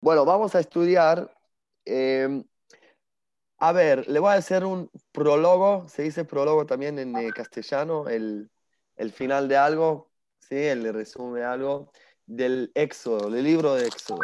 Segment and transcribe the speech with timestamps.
[0.00, 1.34] Bueno, vamos a estudiar.
[1.84, 2.42] eh,
[3.62, 8.08] a ver, le voy a hacer un prólogo, se dice prólogo también en eh, castellano,
[8.08, 8.50] el,
[8.96, 10.56] el final de algo, ¿sí?
[10.56, 11.92] el resumen de algo,
[12.24, 14.20] del Éxodo, del libro de Éxodo.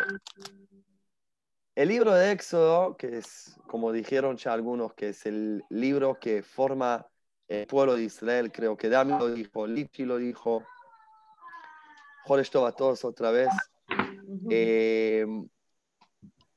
[1.74, 6.42] El libro de Éxodo, que es, como dijeron ya algunos, que es el libro que
[6.42, 7.06] forma
[7.46, 10.64] el pueblo de Israel, creo que Dami lo dijo, Lichi lo dijo,
[12.24, 13.50] Joresh a todos otra vez.
[14.48, 15.26] Eh,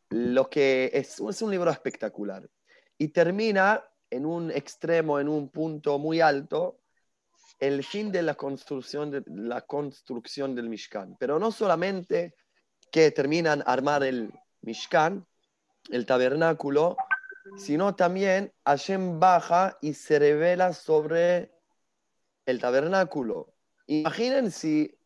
[0.10, 2.50] lo que es, es un libro espectacular.
[2.98, 6.80] Y termina en un extremo, en un punto muy alto,
[7.60, 11.16] el fin de la construcción, de, la construcción del Mishkan.
[11.20, 12.36] Pero no solamente
[12.92, 14.32] que terminan armar el
[14.62, 15.26] Mishkan,
[15.90, 16.98] el tabernáculo,
[17.58, 21.52] sino también Hashem baja y se revela sobre
[22.46, 23.54] el tabernáculo.
[23.88, 24.98] Imaginen si,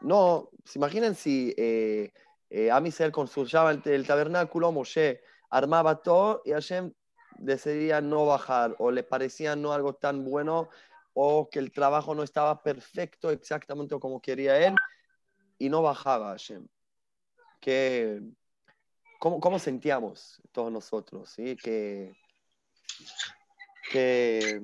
[0.00, 2.12] no, imaginen si eh,
[2.50, 6.92] eh, Amisel construyaba el, el, tabernáculo, Moshe armaba todo y Hashem
[7.38, 10.68] decidía no bajar o le parecía no algo tan bueno
[11.14, 14.74] o que el trabajo no estaba perfecto exactamente como quería él
[15.58, 16.66] y no bajaba Hashem.
[17.60, 18.22] Que,
[19.18, 21.30] ¿cómo, ¿Cómo sentíamos todos nosotros?
[21.30, 21.56] ¿sí?
[21.56, 22.12] Que,
[23.90, 24.62] que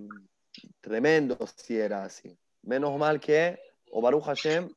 [0.80, 2.38] tremendo si era así.
[2.62, 3.58] Menos mal que,
[3.90, 4.70] o Baruch Hashem,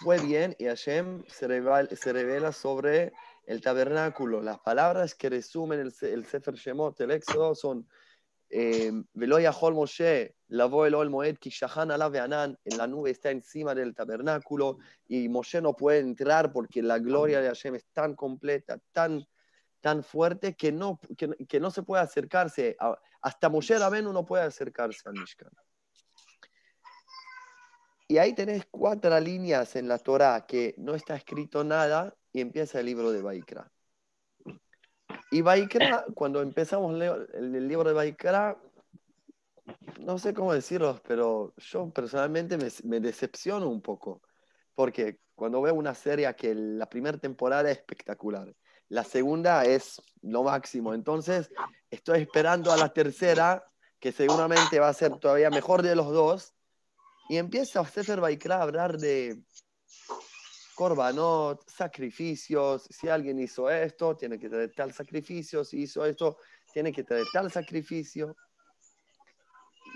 [0.00, 3.12] fue bien y Hashem se revela, se revela sobre
[3.46, 4.42] el tabernáculo.
[4.42, 7.86] Las palabras que resumen el, el Sefer Shemot, el Éxodo, son
[8.50, 13.74] Velo Yahol Moshe, lavó el Ol Moed, Kishahan Alav Anan, en la nube está encima
[13.74, 18.78] del tabernáculo y Moshe no puede entrar porque la gloria de Hashem es tan completa,
[18.92, 19.26] tan,
[19.80, 22.76] tan fuerte que no, que, que no se puede acercarse.
[22.80, 25.50] A, hasta Moshe Rabenu no puede acercarse al Mishkan.
[28.08, 32.80] Y ahí tenés cuatro líneas en la Torah que no está escrito nada y empieza
[32.80, 33.70] el libro de Baikra.
[35.30, 38.58] Y Baikra, cuando empezamos el, el libro de Baikra,
[40.00, 44.22] no sé cómo decirlo, pero yo personalmente me, me, decepciono un poco,
[44.74, 48.54] porque cuando veo una serie que la primera temporada es espectacular,
[48.88, 51.50] la segunda es lo máximo, entonces
[51.90, 53.64] estoy esperando a la tercera,
[54.00, 56.54] que seguramente va a ser todavía mejor de los dos,
[57.28, 59.42] y empieza Sefer Baikra a hablar de
[60.74, 62.86] korbanot, sacrificios.
[62.88, 65.64] Si alguien hizo esto, tiene que traer tal sacrificio.
[65.64, 66.38] Si hizo esto,
[66.72, 68.36] tiene que traer tal sacrificio.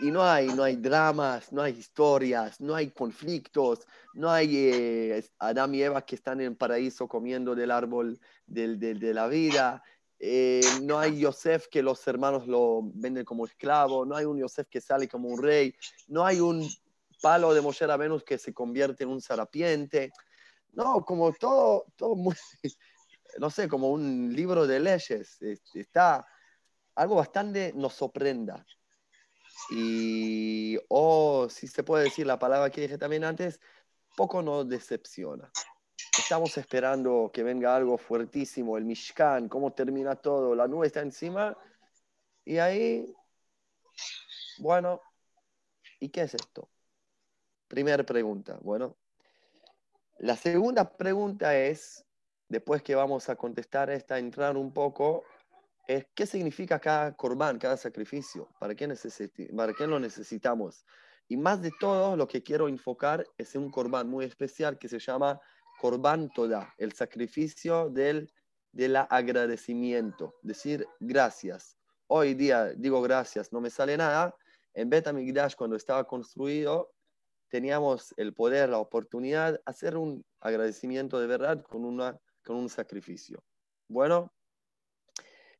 [0.00, 5.24] Y no hay, no hay dramas, no hay historias, no hay conflictos, no hay eh,
[5.38, 9.28] Adán y Eva que están en el paraíso comiendo del árbol del, del, de la
[9.28, 9.82] vida.
[10.18, 14.66] Eh, no hay Yosef que los hermanos lo venden como esclavo, no hay un Yosef
[14.68, 15.74] que sale como un rey,
[16.08, 16.68] no hay un
[17.22, 20.12] palo de Moshe Venus que se convierte en un sarapiente.
[20.72, 22.34] No, como todo, todo muy,
[23.38, 25.38] no sé, como un libro de leyes.
[25.74, 26.26] Está
[26.94, 28.66] algo bastante nos sorprenda.
[29.70, 33.60] Y, o oh, si se puede decir la palabra que dije también antes,
[34.16, 35.50] poco nos decepciona.
[36.18, 41.56] Estamos esperando que venga algo fuertísimo, el Mishkan, cómo termina todo, la nube está encima.
[42.44, 43.14] Y ahí,
[44.58, 45.00] bueno,
[46.00, 46.71] ¿y qué es esto?
[47.72, 48.58] Primera pregunta.
[48.60, 48.98] Bueno,
[50.18, 52.04] la segunda pregunta es,
[52.46, 55.24] después que vamos a contestar esta, entrar un poco,
[55.88, 58.94] es qué significa cada corbán, cada sacrificio, ¿Para qué,
[59.56, 60.84] para qué lo necesitamos.
[61.28, 64.98] Y más de todo, lo que quiero enfocar es un corbán muy especial que se
[64.98, 65.40] llama
[65.80, 68.30] corbán toda, el sacrificio del,
[68.70, 71.78] del agradecimiento, decir gracias.
[72.06, 74.36] Hoy día digo gracias, no me sale nada.
[74.74, 76.92] En Betamigdash, cuando estaba construido,
[77.52, 83.44] teníamos el poder, la oportunidad hacer un agradecimiento de verdad con, una, con un sacrificio.
[83.88, 84.32] Bueno,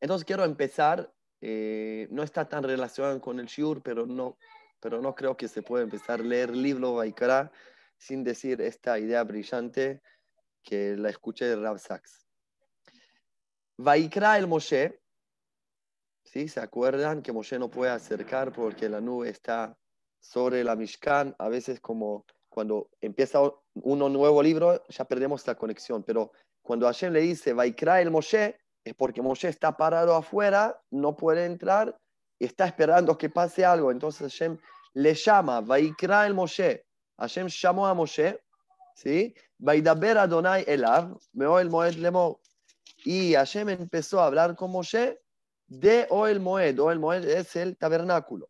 [0.00, 4.38] entonces quiero empezar, eh, no está tan relacionado con el shiur, pero no,
[4.80, 7.53] pero no creo que se pueda empezar a leer el libro Vaikara
[7.98, 10.00] sin decir esta idea brillante
[10.62, 12.26] que la escuché de Rav Sachs.
[13.76, 14.98] Vaikra el Moshe,
[16.24, 16.48] ¿sí?
[16.48, 19.77] ¿Se acuerdan que Moshe no puede acercar porque la nube está
[20.22, 23.41] sobre la Mishkan, a veces como cuando empieza
[23.74, 26.33] un nuevo libro, ya perdemos la conexión, pero
[26.63, 31.45] cuando Hashem le dice, Vaikra el Moshe, es porque Moshe está parado afuera, no puede
[31.45, 31.98] entrar
[32.45, 33.91] está esperando que pase algo.
[33.91, 34.59] Entonces Hashem
[34.95, 36.84] le llama, Vaikra el Moshe.
[37.19, 38.41] Hashem llamó a Moshe,
[38.95, 39.34] ¿sí?
[39.59, 42.41] Vaidaber Adonai Elav, el Moed Lemo.
[43.04, 45.21] Y Hashem empezó a hablar con Moshe
[45.66, 46.78] de Oel Moed.
[46.80, 48.48] Oel Moed es el tabernáculo.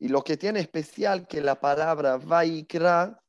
[0.00, 3.22] Y lo que tiene especial que la palabra Vaikra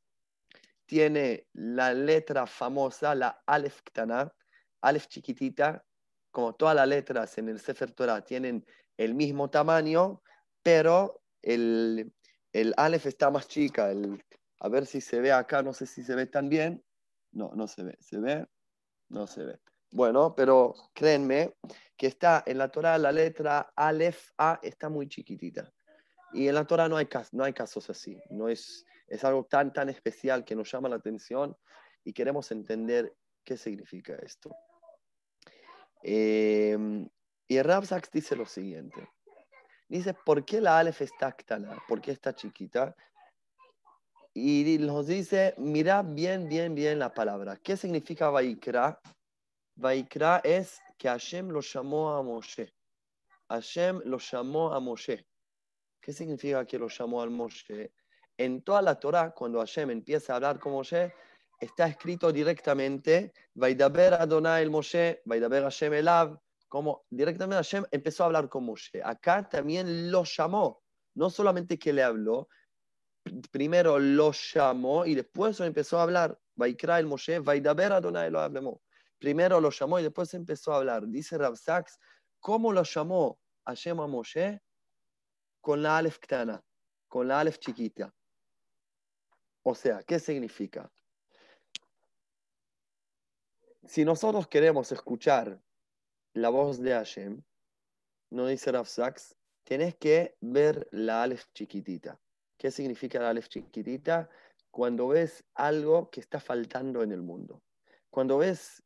[0.85, 4.33] tiene la letra famosa, la Aleph Ktana,
[4.81, 5.85] Aleph chiquitita,
[6.31, 8.65] como todas las letras en el Sefer Torah tienen
[8.97, 10.23] el mismo tamaño,
[10.63, 12.13] pero el,
[12.53, 13.91] el Aleph está más chica.
[14.61, 16.81] A ver si se ve acá, no sé si se ve tan bien.
[17.33, 17.97] No, no se ve.
[17.99, 18.47] ¿Se ve?
[19.09, 19.59] No se ve.
[19.91, 21.53] Bueno, pero créanme
[21.97, 25.69] que está en la Torah la letra Aleph A está muy chiquitita.
[26.33, 28.21] Y en la Torah no hay, no hay casos así.
[28.29, 31.55] No es, es algo tan, tan especial que nos llama la atención
[32.03, 34.55] y queremos entender qué significa esto.
[36.03, 37.07] Em,
[37.47, 39.09] y Rab Sachs dice lo siguiente.
[39.87, 41.77] Dice, ¿por qué la Aleph está actana?
[41.87, 42.95] ¿Por qué está chiquita?
[44.33, 47.57] Y nos dice, mira bien, bien, bien la palabra.
[47.57, 49.01] ¿Qué significa Vaikra?
[49.75, 52.73] Vaikra es que Hashem lo llamó a Moshe.
[53.49, 55.27] Hashem lo llamó a Moshe.
[56.01, 57.93] ¿Qué significa que lo llamó al Moshe?
[58.35, 61.13] En toda la Torah, cuando Hashem empieza a hablar con Moshe,
[61.59, 68.25] está escrito directamente, Vaidaber Adonai el Moshe, Vaidaber Hashem Elav, como directamente Hashem empezó a
[68.27, 68.99] hablar con Moshe.
[69.03, 70.81] Acá también lo llamó,
[71.13, 72.49] no solamente que le habló,
[73.51, 76.39] primero lo llamó y después empezó a hablar.
[76.55, 78.81] Vaikra el Moshe, Vaidaber Adonai lo habló.
[79.19, 81.07] Primero lo llamó y después empezó a hablar.
[81.07, 81.99] Dice Rav Sachs,
[82.39, 84.61] ¿cómo lo llamó Hashem a Moshe?
[85.61, 86.63] Con la Aleph Ktana,
[87.07, 88.13] con la Aleph chiquita.
[89.63, 90.91] O sea, ¿qué significa?
[93.83, 95.61] Si nosotros queremos escuchar
[96.33, 97.43] la voz de Hashem,
[98.31, 102.19] no dice Rav Sachs, tienes que ver la Aleph chiquitita.
[102.57, 104.29] ¿Qué significa la Aleph chiquitita?
[104.69, 107.63] Cuando ves algo que está faltando en el mundo.
[108.09, 108.83] Cuando ves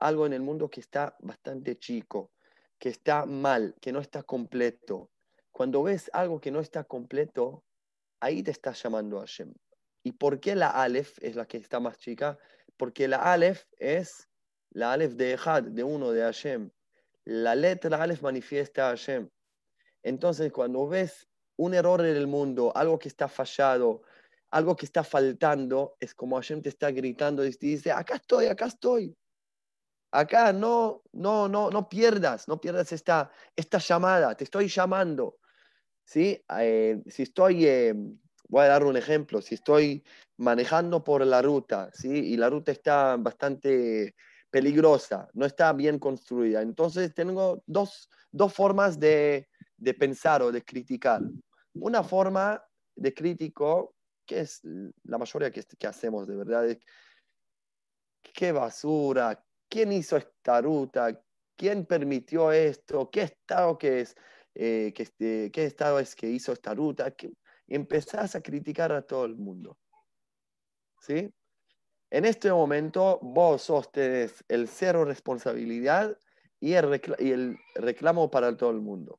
[0.00, 2.32] algo en el mundo que está bastante chico,
[2.78, 5.11] que está mal, que no está completo.
[5.62, 7.62] Cuando ves algo que no está completo,
[8.18, 9.54] ahí te está llamando Hashem.
[10.02, 12.36] ¿Y por qué la Aleph es la que está más chica?
[12.76, 14.28] Porque la Aleph es
[14.70, 16.68] la Aleph de Ejad, de uno, de Hashem.
[17.26, 19.28] La letra Aleph manifiesta a Hashem.
[20.02, 24.02] Entonces, cuando ves un error en el mundo, algo que está fallado,
[24.50, 28.46] algo que está faltando, es como Hashem te está gritando y te dice, acá estoy,
[28.46, 29.16] acá estoy.
[30.10, 35.38] Acá no, no, no, no pierdas, no pierdas esta, esta llamada, te estoy llamando.
[36.04, 36.42] ¿Sí?
[36.58, 37.94] Eh, si estoy, eh,
[38.48, 40.04] voy a dar un ejemplo, si estoy
[40.36, 42.08] manejando por la ruta, ¿sí?
[42.10, 44.14] Y la ruta está bastante
[44.50, 50.62] peligrosa, no está bien construida, entonces tengo dos, dos formas de, de pensar o de
[50.62, 51.22] criticar.
[51.74, 52.62] Una forma
[52.94, 53.94] de crítico,
[54.26, 54.60] que es
[55.04, 56.78] la mayoría que, que hacemos de verdad, es
[58.22, 61.18] qué basura, quién hizo esta ruta,
[61.56, 64.16] quién permitió esto, qué estado que es,
[64.54, 67.14] eh, que este, qué estado es que hizo esta ruta,
[67.66, 69.78] y empezás a criticar a todo el mundo.
[71.00, 71.32] ¿Sí?
[72.10, 76.16] En este momento vos sostenés el cero responsabilidad
[76.60, 79.18] y el, y el reclamo para todo el mundo.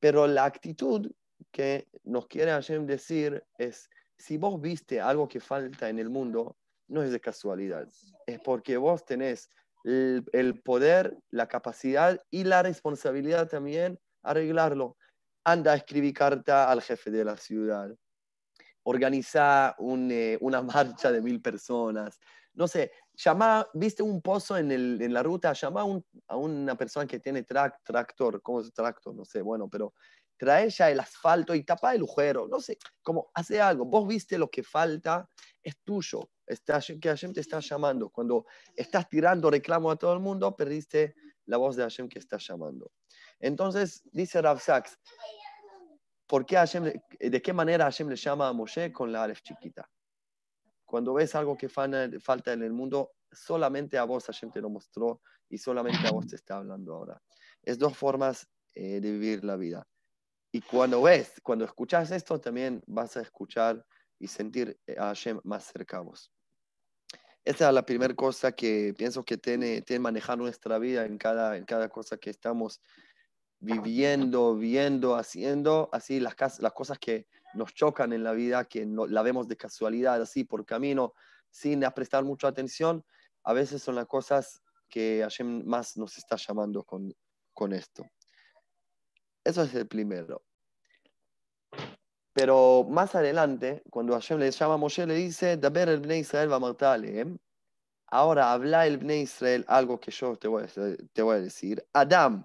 [0.00, 1.12] Pero la actitud
[1.52, 6.56] que nos quiere Hashem decir es, si vos viste algo que falta en el mundo,
[6.88, 7.88] no es de casualidad,
[8.26, 9.50] es porque vos tenés
[9.84, 14.96] el, poder, la capacidad y la responsabilidad también arreglarlo.
[15.44, 17.94] Anda a escribir carta al jefe de la ciudad,
[18.84, 19.76] organiza
[20.10, 22.18] eh, una marcha de mil personas,
[22.54, 26.76] no sé, llama, viste un pozo en, el, en la ruta, llama a, a, una
[26.76, 29.14] persona que tiene tractor, ¿cómo es tractor?
[29.14, 29.92] No sé, bueno, pero
[30.36, 34.38] trae ya el asfalto y tapa el agujero, no sé, como hace algo, vos viste
[34.38, 35.28] lo que falta,
[35.62, 38.10] es tuyo, está, que Hashem te está llamando.
[38.10, 38.46] Cuando
[38.76, 41.14] estás tirando reclamo a todo el mundo, perdiste
[41.46, 42.92] la voz de Hashem que está llamando.
[43.40, 44.98] Entonces, dice Rav Sachs,
[46.26, 46.56] ¿por qué
[47.20, 49.88] ¿de qué manera Hashem le llama a Moshe con la Aleph chiquita?
[50.84, 55.20] Cuando ves algo que falta en el mundo, solamente a vos Hashem te lo mostró
[55.48, 57.20] y solamente a vos te está hablando ahora.
[57.62, 59.86] Es dos formas eh, de vivir la vida.
[60.52, 63.84] Y cuando ves, cuando escuchas esto, también vas a escuchar
[64.18, 66.32] y sentir a Hashem más cerca a vos.
[67.44, 71.56] Esta es la primera cosa que pienso que tiene, tiene manejar nuestra vida en cada,
[71.56, 72.80] en cada cosa que estamos
[73.64, 79.06] viviendo, viendo, haciendo, así las, las cosas que nos chocan en la vida, que no,
[79.06, 81.14] la vemos de casualidad, así por camino,
[81.50, 83.04] sin prestar mucha atención,
[83.42, 87.14] a veces son las cosas que Hashem más nos está llamando con,
[87.52, 88.04] con esto.
[89.42, 90.42] Eso es el primero.
[92.32, 96.50] Pero más adelante, cuando Hashem le llama a Moshe, le dice, Daber el Bnei Israel
[96.50, 97.38] va a
[98.08, 100.66] Ahora habla el Bnei Israel algo que yo te voy a,
[101.12, 101.86] te voy a decir.
[101.92, 102.44] Adam,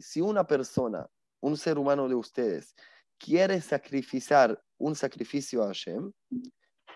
[0.00, 1.08] si una persona,
[1.40, 2.74] un ser humano de ustedes,
[3.18, 6.12] quiere sacrificar un sacrificio a Hashem,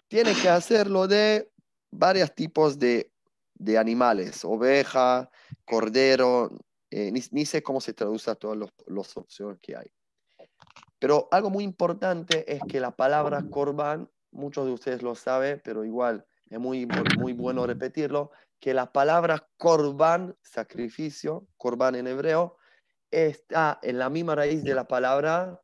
[0.09, 1.51] tiene que hacerlo de
[1.91, 3.11] varios tipos de,
[3.79, 5.31] animales, oveja,
[5.65, 6.51] cordero,
[6.91, 9.91] eh, ni, sé cómo se traduce a todas las opciones que hay.
[10.99, 15.85] Pero algo muy importante es que la palabra korban, muchos de ustedes lo saben, pero
[15.85, 16.87] igual es muy,
[17.19, 18.31] muy bueno repetirlo,
[18.65, 22.57] que la palabra korban, sacrificio, korban en hebreo,
[23.11, 25.61] está en la misma raíz de la palabra,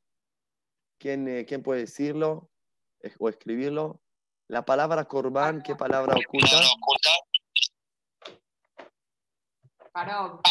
[0.99, 2.50] ¿quién, eh, ¿quién puede decirlo
[3.19, 4.02] o escribirlo?
[4.49, 6.61] La palabra korban, ¿qué palabra oculta?
[9.95, 10.42] Karov.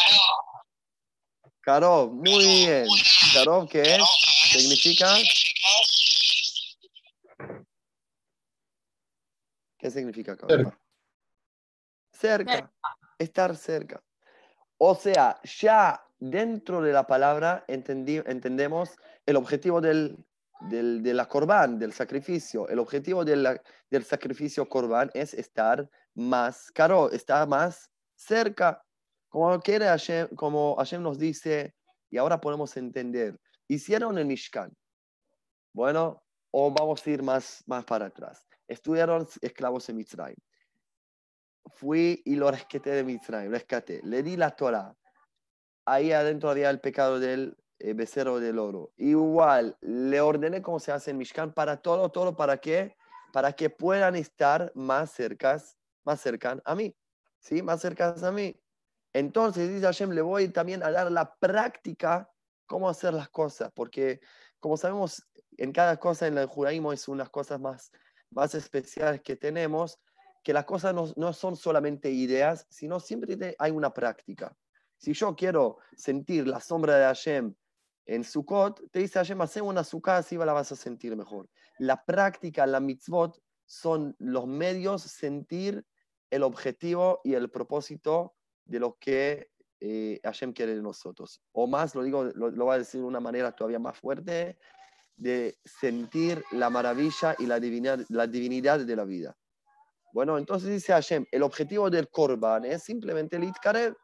[1.60, 2.86] Karov, muy bien.
[3.32, 4.02] Karov, ¿qué es?
[4.50, 5.06] ¿Significa?
[9.78, 10.72] ¿Qué significa Karov?
[12.20, 12.70] Cerca.
[13.18, 14.02] Estar cerca.
[14.76, 18.90] O sea, ya dentro de la palabra entendemos
[19.24, 20.22] el objetivo del,
[20.68, 22.68] del, de la corbán, del sacrificio.
[22.68, 28.82] El objetivo del sacrificio corbán es estar más caro, estar más cerca.
[29.30, 31.74] Como quiere Hashem, como Hashem nos dice,
[32.10, 34.76] y ahora podemos entender, hicieron el Mishkan.
[35.72, 38.44] Bueno, o vamos a ir más, más para atrás.
[38.66, 40.36] Estuvieron esclavos en Mitzrayim.
[41.66, 44.00] Fui y lo rescaté de Mitzrayim, rescaté.
[44.04, 44.94] Le di la Torah.
[45.86, 48.92] Ahí adentro había el pecado del eh, becerro del oro.
[48.96, 52.96] Igual, le ordené cómo se hace en Mishkan para todo, todo, ¿para qué?
[53.32, 56.96] Para que puedan estar más cercas, más cercan a mí,
[57.38, 57.62] ¿sí?
[57.62, 58.60] Más cercanas a mí.
[59.12, 62.30] Entonces, dice Hashem, le voy también a dar la práctica
[62.66, 64.20] cómo hacer las cosas, porque
[64.60, 65.26] como sabemos,
[65.56, 67.90] en cada cosa en el judaísmo es unas cosas más,
[68.30, 69.98] más especiales que tenemos,
[70.42, 74.56] que las cosas no, no son solamente ideas, sino siempre hay una práctica.
[74.96, 77.54] Si yo quiero sentir la sombra de Hashem
[78.06, 81.48] en Sukkot, te dice Hashem, hace una Sukkah, así la vas a sentir mejor.
[81.78, 85.84] La práctica, la mitzvot, son los medios sentir
[86.30, 91.40] el objetivo y el propósito de lo que eh, Hashem quiere de nosotros.
[91.52, 94.58] O más, lo digo, lo, lo voy a decir de una manera todavía más fuerte,
[95.16, 99.36] de sentir la maravilla y la divinidad, la divinidad de la vida.
[100.12, 103.94] Bueno, entonces dice Hashem, el objetivo del Korban es simplemente el Itkarev.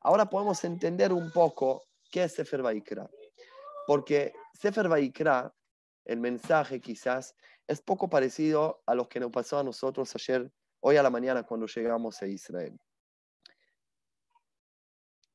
[0.00, 3.08] Ahora podemos entender un poco ¿Qué es Sefer Vaikra?
[3.86, 5.52] Porque Sefer Vaikra,
[6.04, 7.34] el mensaje quizás,
[7.66, 11.42] es poco parecido a lo que nos pasó a nosotros ayer, hoy a la mañana
[11.42, 12.78] cuando llegamos a Israel.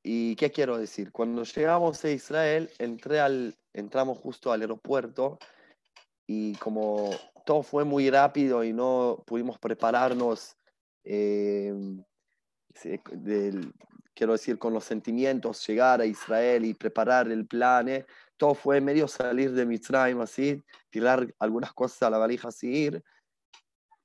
[0.04, 1.12] ¿Y qué quiero decir?
[1.12, 5.40] Cuando llegamos a Israel, entré al, entramos justo al aeropuerto
[6.28, 7.10] y como
[7.48, 10.58] todo fue muy rápido y no pudimos prepararnos
[11.06, 11.74] eh,
[14.14, 18.06] quiero decir, con los sentimientos, llegar a Israel y preparar el plan, ¿eh?
[18.36, 23.04] todo fue medio salir de Mitzrayim así, tirar algunas cosas a la valija así ir.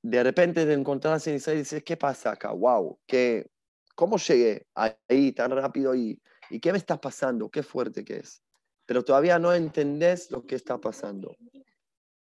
[0.01, 2.51] De repente te encontrarse en Israel y dices, ¿qué pasa acá?
[2.51, 2.97] ¡Wow!
[3.05, 3.45] ¿qué,
[3.93, 7.49] ¿Cómo llegué ahí tan rápido y, y qué me está pasando?
[7.49, 8.41] ¡Qué fuerte que es!
[8.85, 11.35] Pero todavía no entendés lo que está pasando.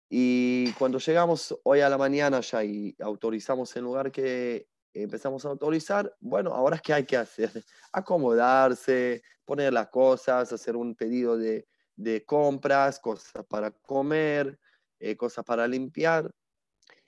[0.09, 5.49] Y cuando llegamos hoy a la mañana ya y autorizamos el lugar que empezamos a
[5.49, 7.51] autorizar, bueno, ahora qué hay que hacer?
[7.91, 11.65] Acomodarse, poner las cosas, hacer un pedido de,
[12.25, 14.59] compras, cosas para comer,
[14.99, 16.31] eh, cosas para limpiar.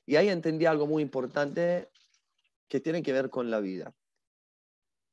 [0.06, 1.89] Y ahí entendí algo muy importante
[2.68, 3.94] que tiene que ver con la vida.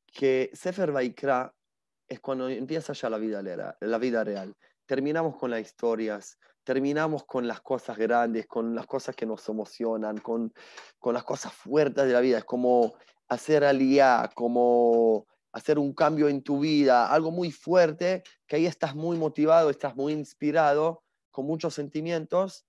[0.07, 1.55] Que Sefer Vaikra
[2.09, 3.43] es cuando empieza ya la vida,
[3.81, 4.55] la vida real.
[4.87, 10.19] Terminamos con las historias, terminamos con las cosas grandes, con las cosas que nos emocionan,
[10.19, 10.53] con,
[10.99, 12.39] con las cosas fuertes de la vida.
[12.39, 12.95] Es como
[13.29, 18.97] hacer alía, como hacer un cambio en tu vida, algo muy fuerte, que ahí estás
[18.97, 22.67] muy motivado, estás muy inspirado, con muchos sentimientos,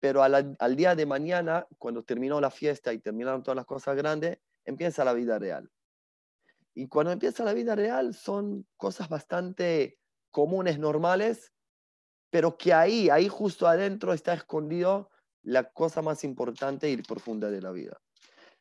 [0.00, 3.96] pero al, al día de mañana, cuando terminó la fiesta y terminaron todas las cosas
[3.96, 5.70] grandes, empieza la vida real.
[6.74, 9.98] Y cuando empieza la vida real son cosas bastante
[10.30, 11.52] comunes, normales,
[12.32, 15.10] pero que ahí, ahí justo adentro está escondido
[15.42, 18.00] la cosa más importante y profunda de la vida.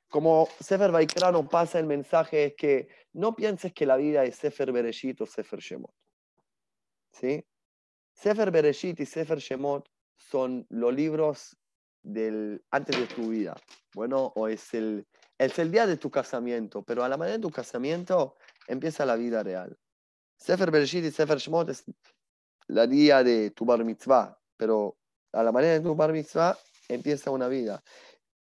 [0.09, 4.73] Como Sefer Vaikra pasa el mensaje es que no pienses que la vida es Sefer
[4.73, 5.93] Bereshit o Sefer Shemot.
[7.13, 7.45] ¿Sí?
[8.11, 11.55] Sefer Bereshit y Sefer Shemot son los libros
[12.03, 13.55] del antes de tu vida.
[13.95, 17.41] Bueno, o es el, es el día de tu casamiento, pero a la manera de
[17.41, 18.35] tu casamiento
[18.67, 19.79] empieza la vida real.
[20.35, 21.85] Sefer Bereshit y Sefer Shemot es
[22.71, 24.97] la día de tu bar mitzvah, pero
[25.33, 27.83] a la manera de tu bar mitzvah empieza una vida.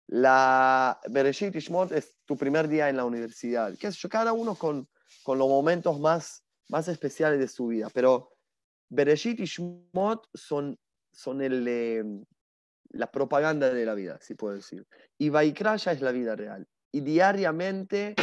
[0.07, 3.76] La Bereshit y Shemot es tu primer día en la universidad.
[3.78, 4.88] ¿Qué es Cada uno con,
[5.23, 7.88] con los momentos más, más especiales de su vida.
[7.93, 8.31] Pero
[8.88, 10.78] Bereshit y son,
[11.12, 12.04] son el, eh,
[12.90, 14.87] la propaganda de la vida, si puedo decir.
[15.19, 16.66] Y Vaikra ya es la vida real.
[16.93, 18.14] Y diariamente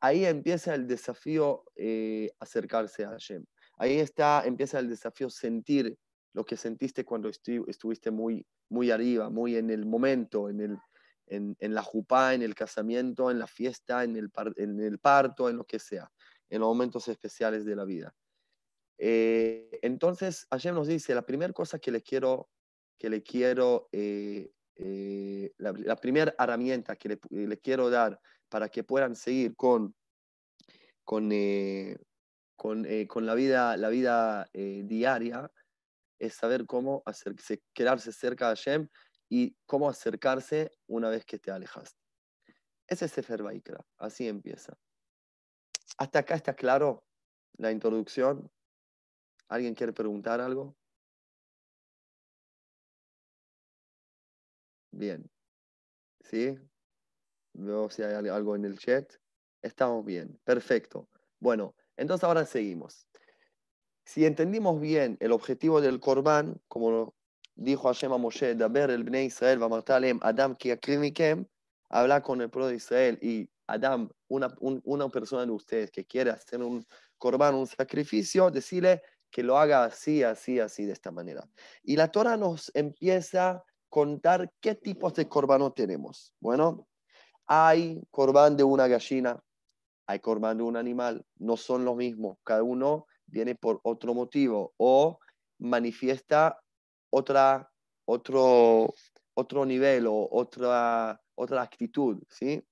[0.00, 3.44] ahí empieza el desafío eh, acercarse a Hashem.
[3.76, 5.98] Ahí está, empieza el desafío sentir
[6.32, 10.78] lo que sentiste cuando estuviste muy, muy arriba, muy en el momento, en, el,
[11.26, 14.30] en, en la jupá, en el casamiento, en la fiesta, en el,
[14.98, 16.10] parto, en lo que sea,
[16.50, 18.14] en los momentos especiales de la vida.
[18.98, 22.50] Eh, entonces, Hashem nos dice, la primera cosa que le quiero,
[22.98, 29.14] que le quiero eh, eh, la, primera herramienta que le, quiero dar para que puedan
[29.14, 29.94] seguir con,
[31.04, 31.30] con,
[32.56, 35.50] con, con la vida, la vida diaria
[36.18, 38.88] es saber cómo hacerse, quedarse cerca de Hashem
[39.28, 41.98] y cómo acercarse una vez que te alejaste.
[42.86, 44.76] Ese es Sefer Baikra, así empieza.
[45.96, 47.06] ¿Hasta acá está claro
[47.56, 48.50] la introducción?
[49.48, 50.76] ¿Alguien quiere preguntar algo?
[54.90, 55.30] Bien.
[56.20, 56.58] ¿Sí?
[57.52, 59.12] Veo si hay algo en el chat.
[59.62, 60.40] Estamos bien.
[60.44, 61.08] Perfecto.
[61.38, 63.06] Bueno, entonces ahora seguimos.
[64.04, 67.14] Si entendimos bien el objetivo del Corban, como
[67.54, 69.60] dijo Hashem a Moshe, ver el Bnei Israel,
[70.20, 70.72] Adam ki
[71.88, 76.30] habla con el pueblo de Israel y Adam, una, una persona de ustedes que quiere
[76.30, 76.84] hacer un
[77.18, 81.48] Corban, un sacrificio, decirle que lo haga así, así, así, de esta manera.
[81.82, 86.34] Y la Torah nos empieza a contar qué tipos de Corbanos tenemos.
[86.40, 86.86] Bueno,
[87.46, 89.42] hay Corban de una gallina,
[90.06, 94.74] hay Corban de un animal, no son los mismos, cada uno viene por otro motivo
[94.76, 95.18] o
[95.58, 96.60] manifiesta
[97.10, 97.70] otra,
[98.04, 98.92] otro,
[99.34, 102.62] otro nivel o otra, otra actitud, ¿sí?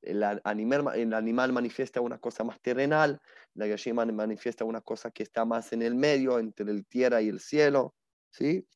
[0.00, 3.20] El animal, el animal manifiesta una cosa más terrenal,
[3.54, 7.28] la gallina manifiesta una cosa que está más en el medio, entre el tierra y
[7.28, 7.94] el cielo,
[8.30, 8.66] ¿sí?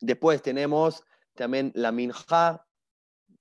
[0.00, 2.66] Después tenemos también la minja.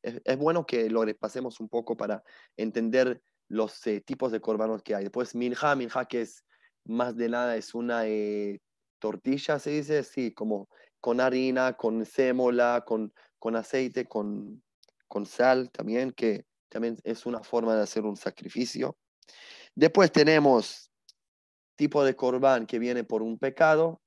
[0.02, 2.24] Es, bueno que lo repasemos un poco para
[2.56, 3.22] entender
[3.52, 5.04] los eh, tipos de corbanos que hay.
[5.04, 6.46] Después minja, minja que es
[6.86, 8.62] más de nada es una eh,
[9.00, 14.64] tortilla, se dice, sí, como con harina, con sémola, con, con aceite, con,
[15.08, 18.98] con sal también, que también es una forma de hacer un sacrificio.
[19.76, 20.90] Después tenemos
[21.76, 24.02] tipo de corbán que viene por un pecado,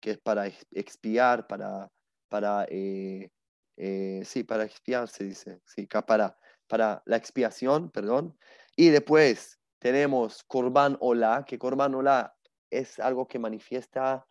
[0.00, 1.90] que es para expiar, para,
[2.28, 6.36] para eh, sí, para expiar se dice, sí, para,
[6.66, 8.36] para la expiación, perdón.
[8.76, 12.34] Y después tenemos Corban Ola, que Corban Ola
[12.70, 14.26] es algo que manifiesta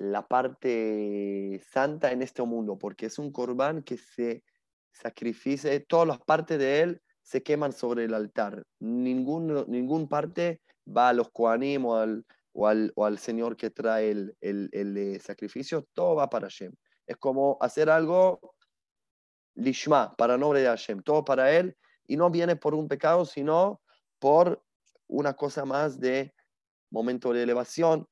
[0.00, 4.42] la parte santa en este mundo, porque es un Corban que se
[4.90, 8.64] sacrifica, todas las partes de él se queman sobre el altar.
[8.80, 14.36] Ningún, ningún parte va a los Koanim o al, o al, Señor que trae el,
[14.40, 16.72] el, el, eh, sacrificio, todo va para Hashem.
[17.06, 18.54] Es como hacer algo
[19.54, 21.76] lishma, para nombre de Hashem, todo para Él,
[22.08, 23.80] y no viene por un pecado, sino
[24.18, 24.64] por
[25.06, 26.34] una cosa más de
[26.90, 28.08] momento de elevación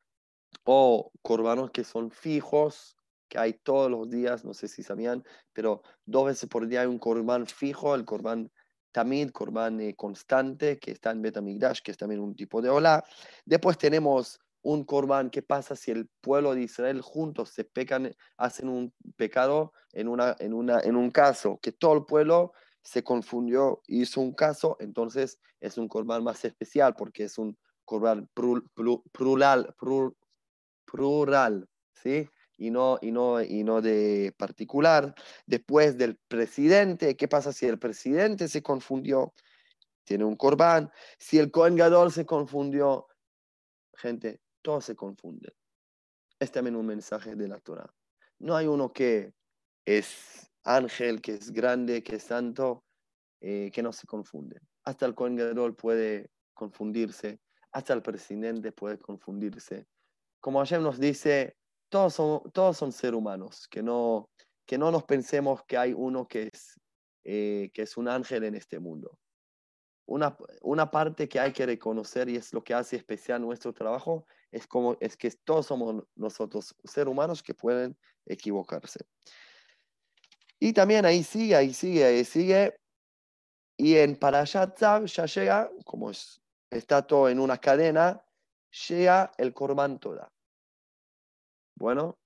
[0.64, 2.96] o corbanos que son fijos,
[3.28, 6.86] que hay todos los días, no sé si sabían, pero dos veces por día hay
[6.86, 8.52] un corbán fijo, el corbán
[8.92, 13.04] tamid, corbán eh, constante, que está en Betamigdash, que es también un tipo de ola.
[13.44, 18.68] Después tenemos un corbán, ¿qué pasa si el pueblo de Israel juntos se pecan, hacen
[18.68, 22.52] un pecado en, una, en, una, en un caso, que todo el pueblo
[22.86, 28.30] se confundió hizo un caso, entonces es un corbán más especial porque es un corbán
[29.12, 29.74] plural,
[30.84, 32.28] plural, ¿sí?
[32.58, 35.14] Y no, y, no, y no de particular.
[35.46, 39.34] Después del presidente, ¿qué pasa si el presidente se confundió?
[40.04, 40.90] Tiene un corbán.
[41.18, 41.76] Si el Cohen
[42.10, 43.08] se confundió,
[43.94, 45.54] gente, todo se confunde.
[46.38, 47.92] Es también un mensaje de la Torah.
[48.38, 49.34] No hay uno que
[49.84, 52.84] es ángel, que es grande, que es santo,
[53.40, 54.60] eh, que no se confunde.
[54.84, 55.38] Hasta el Cohen
[55.76, 57.40] puede confundirse,
[57.72, 59.86] hasta el presidente puede confundirse.
[60.40, 61.56] Como Hashem nos dice,
[61.88, 64.30] todos son, todos son seres humanos, que no,
[64.66, 66.80] que no nos pensemos que hay uno que es,
[67.24, 69.18] eh, que es un ángel en este mundo.
[70.08, 74.26] Una, una parte que hay que reconocer y es lo que hace especial nuestro trabajo
[74.50, 79.00] es, como, es que todos somos nosotros seres humanos que pueden equivocarse.
[80.58, 82.76] Y también ahí sigue, ahí sigue, ahí sigue.
[83.76, 86.10] Y en Parashat ya llega, como
[86.70, 88.24] está todo en una cadena,
[88.88, 90.32] llega el Korban Toda.
[91.74, 92.18] Bueno,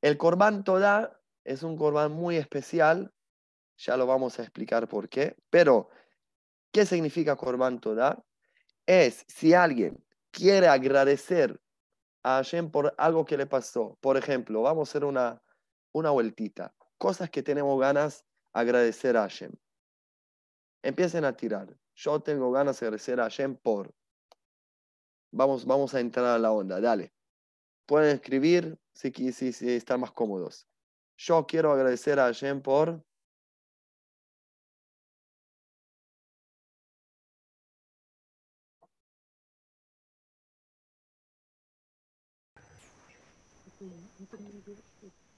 [0.00, 3.12] el Korban Toda es un Korban muy especial,
[3.76, 5.88] ya lo vamos a explicar por qué, pero
[6.72, 8.24] ¿qué significa Korban Toda?
[8.86, 11.60] Es si alguien quiere agradecer
[12.22, 13.98] a Hashem por algo que le pasó.
[14.00, 15.42] Por ejemplo, vamos a hacer una,
[15.92, 16.74] una vueltita.
[17.04, 19.52] Cosas que tenemos ganas de agradecer a Hashem.
[20.82, 21.68] Empiecen a tirar.
[21.94, 23.94] Yo tengo ganas de agradecer a Hashem por.
[25.30, 27.12] Vamos, vamos a entrar a la onda, dale.
[27.84, 30.66] Pueden escribir si, si, si están más cómodos.
[31.18, 33.04] Yo quiero agradecer a Hashem por.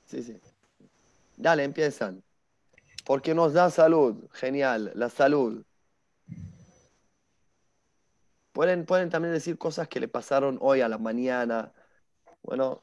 [0.05, 0.41] Sí, sí.
[1.37, 2.23] Dale, empiezan.
[3.05, 4.29] Porque nos da salud.
[4.33, 5.65] Genial, la salud.
[8.53, 11.73] Pueden, pueden también decir cosas que le pasaron hoy a la mañana.
[12.43, 12.83] Bueno,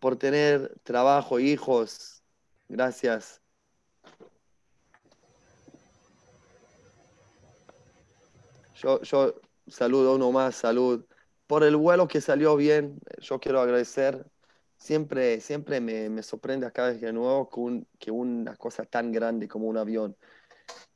[0.00, 2.22] por tener trabajo, hijos.
[2.68, 3.40] Gracias.
[8.74, 9.34] Yo, yo
[9.68, 11.04] saludo uno más, salud.
[11.46, 14.31] Por el vuelo que salió bien, yo quiero agradecer.
[14.82, 18.84] Siempre, siempre me, me sorprende a cada vez de nuevo que, un- que una cosa
[18.84, 20.16] tan grande como un avión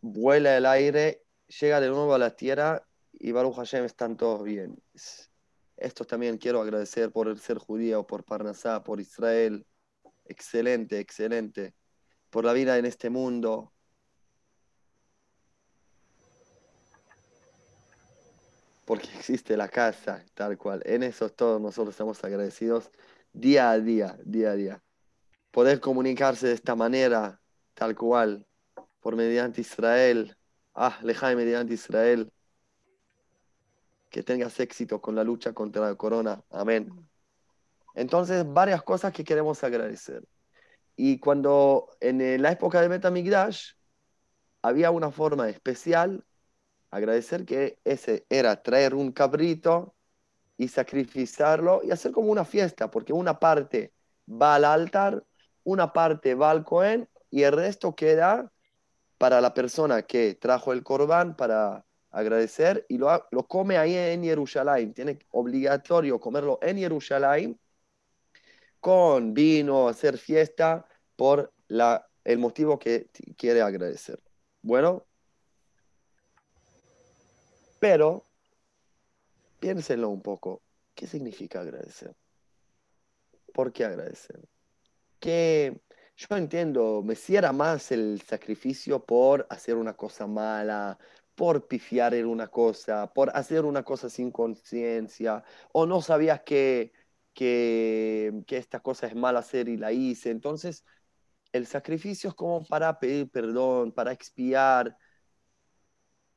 [0.01, 1.23] vuela el aire,
[1.61, 4.77] llega de nuevo a la tierra y Baruch Hashem están todos bien.
[4.93, 5.31] Es-
[5.77, 9.65] Esto también quiero agradecer por el ser judío, por Parnasá, por Israel.
[10.25, 11.75] Excelente, excelente.
[12.31, 13.73] Por la vida en este mundo.
[18.85, 20.83] Porque existe la casa, tal cual.
[20.87, 22.91] En eso todos nosotros estamos agradecidos
[23.37, 24.83] día a día, día a día.
[25.51, 27.41] Poder comunicarse de esta manera,
[27.75, 28.47] tal cual,
[29.01, 30.37] por mediante Israel.
[30.75, 32.33] Ah, lejai mediante Israel.
[34.11, 36.43] Que tengas éxito con la lucha contra la corona.
[36.51, 36.91] Amén.
[37.95, 40.23] Entonces, varias cosas que queremos agradecer.
[40.97, 43.73] Y cuando en eh, la época de Betamigdash
[44.63, 46.25] había una forma especial,
[46.91, 49.96] agradecer que ese era traer un cabrito
[50.57, 53.93] y sacrificarlo y hacer como una fiesta, porque una parte
[54.29, 55.25] va al altar,
[55.65, 58.53] una parte va al Cohen y el resto queda
[59.19, 64.25] para la persona que trajo el corbán para agradecer y lo, lo come ahí en
[64.25, 64.95] Jerusalén.
[64.95, 67.59] Tiene obligatorio comerlo en Jerusalén
[68.81, 74.23] con vino, hacer fiesta por la, el motivo que quiere agradecer.
[74.63, 75.07] Bueno,
[77.81, 78.26] pero
[79.59, 80.63] piénsenlo un poco.
[80.95, 82.15] ¿Qué significa agradecer?
[83.53, 84.41] ¿Por qué agradecer?
[85.21, 85.81] Que
[86.17, 90.99] yo entiendo, me cierra más el sacrificio por hacer una cosa mala,
[91.35, 96.93] por pifiar en una cosa, por hacer una cosa sin conciencia, o no sabías que,
[97.35, 100.31] que, que esta cosa es mala hacer y la hice.
[100.31, 100.85] Entonces,
[101.53, 104.97] el sacrificio es como para pedir perdón, para expiar.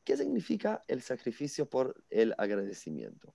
[0.10, 3.32] ¿Qué significa el sacrificio por el agradecimiento?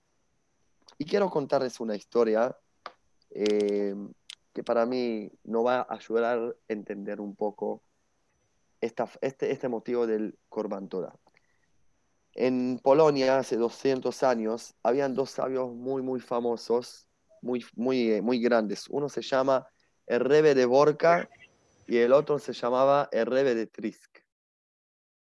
[0.97, 2.53] Y quiero contarles una historia
[3.29, 3.95] eh,
[4.51, 7.81] que para mí nos va a ayudar a entender un poco
[8.81, 11.15] este, este motivo del Corban Torah.
[12.33, 17.07] En Polonia, hace 200 años, habían dos sabios muy, muy famosos,
[17.41, 18.89] muy, muy, eh, muy grandes.
[18.89, 19.65] Uno se llama
[20.07, 21.29] el Rebe de Borca
[21.87, 24.19] y el otro se llamaba el Rebe de Trisk.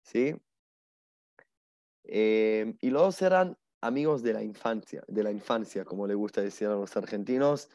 [0.03, 0.35] ¿Sí?
[2.09, 6.41] Eh, y los dos eran amigos de la infancia, de la infancia, como le gusta
[6.41, 7.69] decir a los argentinos.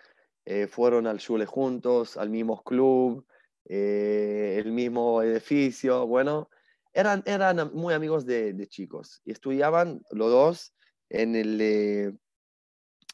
[0.46, 3.26] Eh, fueron al Shule juntos, al mismo club,
[3.66, 6.06] eh, el mismo edificio.
[6.06, 6.50] Bueno,
[6.92, 10.74] eran, eran muy amigos de, de chicos y estudiaban los dos
[11.10, 12.14] en el, eh,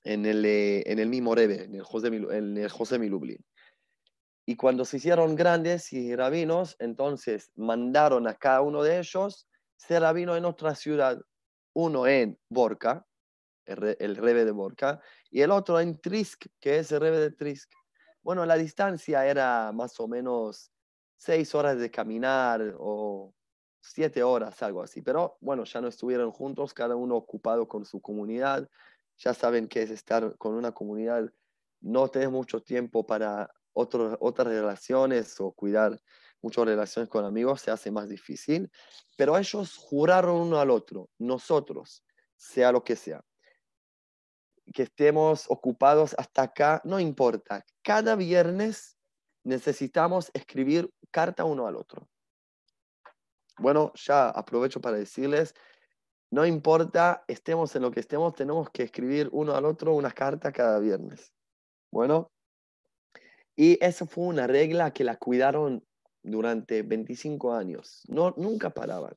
[0.04, 3.00] en el, en el mismo Rebe, en el José, en el José.
[4.48, 9.48] Y cuando se hicieron grandes y rabinos, entonces mandaron a cada uno de ellos
[9.80, 11.22] ser rabino en otra ciudad,
[11.74, 13.08] uno en Borca,
[13.66, 15.00] el, re- Rebe de Borca,
[15.32, 17.72] y el otro en Trisk, que es el Rebe de Trisk.
[18.22, 20.72] Bueno, la distancia era más o menos
[21.16, 23.34] seis horas de caminar o
[23.82, 25.02] siete horas, algo así.
[25.02, 28.70] Pero bueno, ya no estuvieron juntos, cada uno ocupado con su comunidad.
[29.18, 31.32] Ya saben que es estar con una comunidad,
[31.80, 36.02] no tenés mucho tiempo para otro- otras relaciones o cuidar
[36.42, 38.72] muchas relaciones con amigos, se hace más difícil.
[39.18, 42.04] Pero ellos juraron uno al otro, nosotros,
[42.38, 43.24] sea lo que sea,
[44.74, 47.66] que estemos ocupados hasta acá, no importa.
[47.82, 48.98] Cada viernes
[49.44, 52.08] necesitamos escribir carta uno al otro.
[53.58, 55.54] Bueno, ya aprovecho para decirles,
[56.32, 60.52] no importa, estemos en lo que estemos, tenemos que escribir uno al otro una carta
[60.52, 61.34] cada viernes.
[61.92, 62.32] Bueno,
[63.56, 65.86] y esa fue una regla que la cuidaron
[66.24, 68.04] durante 25 años.
[68.08, 69.16] No, nunca paraban.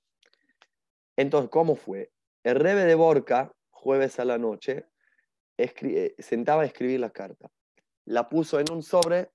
[1.17, 2.13] Entonces, ¿cómo fue?
[2.43, 4.87] El Rebe de Borca, jueves a la noche,
[5.57, 7.51] eh, sentaba a escribir la carta.
[8.05, 9.31] La puso en un sobre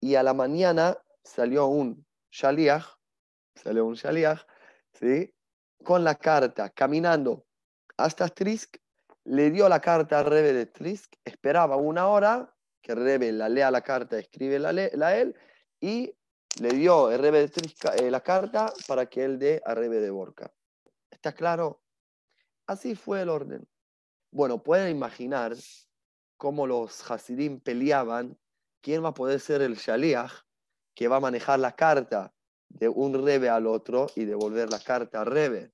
[0.00, 2.84] y a la mañana salió un shaliach,
[3.54, 4.40] salió un shaliach,
[4.92, 5.32] ¿sí?
[5.84, 7.46] Con la carta, caminando
[7.96, 8.78] hasta Trisk,
[9.24, 13.48] le dio la carta al Rebe de Trisk, esperaba una hora que el Rebe la
[13.48, 15.36] lea la carta, escribe la, la él,
[15.80, 16.14] y
[16.60, 20.00] le dio el Rebe de Trisk eh, la carta para que él dé al Rebe
[20.00, 20.52] de Borca.
[21.10, 21.82] ¿Está claro?
[22.66, 23.66] Así fue el orden.
[24.30, 25.56] Bueno, pueden imaginar
[26.36, 28.38] cómo los Hasidim peleaban
[28.80, 30.32] quién va a poder ser el Shaliach
[30.94, 32.34] que va a manejar la carta
[32.68, 35.72] de un Rebe al otro y devolver la carta al Rebe.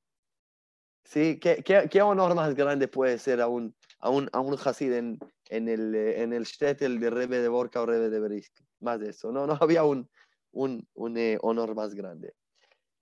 [1.04, 1.38] ¿Sí?
[1.38, 4.92] ¿Qué, qué, qué honor más grande puede ser a un, a un, a un Hasid
[4.92, 5.18] en,
[5.48, 8.54] el, en el shtetl de Rebe de Borca o Rebe de Brisk?
[8.80, 9.32] Más de eso.
[9.32, 10.08] No, no había un,
[10.54, 12.34] un, un eh, honor más grande.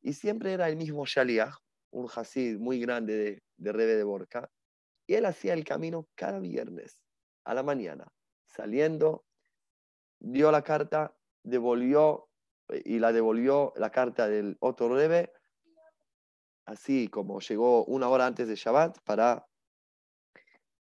[0.01, 1.55] Y siempre era el mismo Shaliach,
[1.91, 4.51] un Hasid muy grande de, de Rebe de Borca,
[5.07, 6.99] y él hacía el camino cada viernes
[7.45, 8.09] a la mañana,
[8.47, 9.25] saliendo,
[10.19, 12.29] dio la carta, devolvió
[12.69, 15.33] eh, y la devolvió la carta del otro Rebe,
[16.65, 19.47] así como llegó una hora antes de Shabbat para,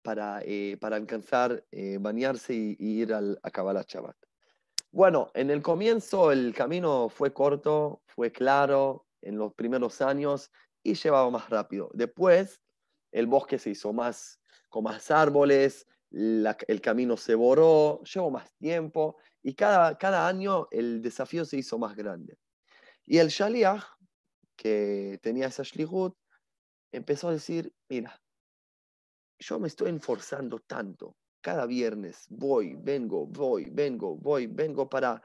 [0.03, 1.65] para, eh, para alcanzar,
[1.99, 4.24] bañarse y, y ir al, a Kabbalah Shabbat.
[4.95, 10.93] Bueno, en el comienzo el camino fue corto, fue claro en los primeros años y
[10.93, 11.89] llevaba más rápido.
[11.93, 12.61] Después
[13.11, 19.17] el bosque se hizo más, con más árboles, el camino se borró, llevó más tiempo
[19.43, 22.37] y cada, cada año el desafío se hizo más grande.
[23.03, 23.83] Y el Shaliach,
[24.55, 26.15] que tenía esa Shlihut,
[26.93, 28.17] empezó a decir, mira,
[29.39, 35.21] yo me estoy esforzando tanto, cada viernes voy, vengo, voy, vengo, voy, vengo para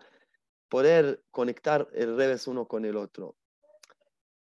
[0.69, 3.37] poder conectar el revés uno con el otro.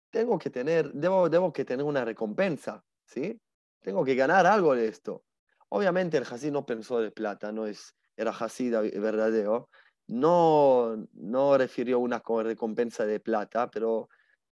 [0.09, 3.37] Tengo que tener, debo, debo que tener una recompensa, ¿sí?
[3.81, 5.25] Tengo que ganar algo de esto.
[5.67, 9.67] Obviamente el Hasid no pensó de plata, no es, era Hasid verdadero,
[10.07, 14.07] no, no refirió una co- recompensa de plata, pero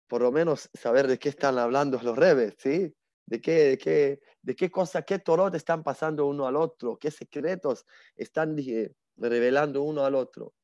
[0.08, 2.92] por lo menos saber de qué están hablando los rebes, ¿sí?
[3.26, 7.10] De qué, de qué, de qué cosa, qué torot están pasando uno al otro, qué
[7.10, 7.84] secretos
[8.14, 10.54] están dije, revelando uno al otro.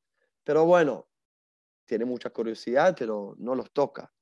[0.43, 1.09] Pero bueno,
[1.85, 4.13] tiene mucha curiosidad, pero no los toca.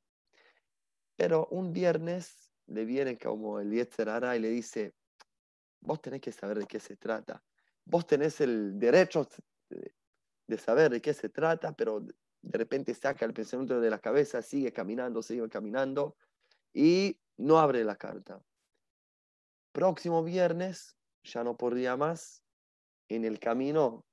[1.15, 4.95] Pero un viernes le viene como el Yetzer Hara y le dice,
[5.81, 7.43] vos tenés que saber de qué se trata.
[7.85, 9.27] Vos tenés el derecho
[9.69, 9.93] de-
[10.47, 14.41] de saber de qué se trata, pero de repente saca el pensamiento de la cabeza,
[14.41, 16.17] sigue caminando, sigue caminando
[16.73, 18.43] y no abre la carta.
[19.71, 22.43] Próximo viernes, ya no podría más,
[23.09, 24.05] en el camino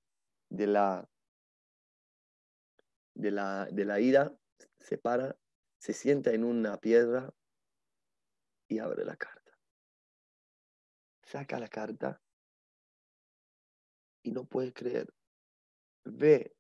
[0.49, 1.09] de la,
[3.15, 4.35] de la, de la ida,
[4.79, 5.37] se para,
[5.79, 7.31] se sienta en una piedra
[8.67, 9.53] y abre la carta.
[11.23, 12.23] Saca la carta
[14.23, 15.13] y no puede creer.
[16.05, 16.57] Ve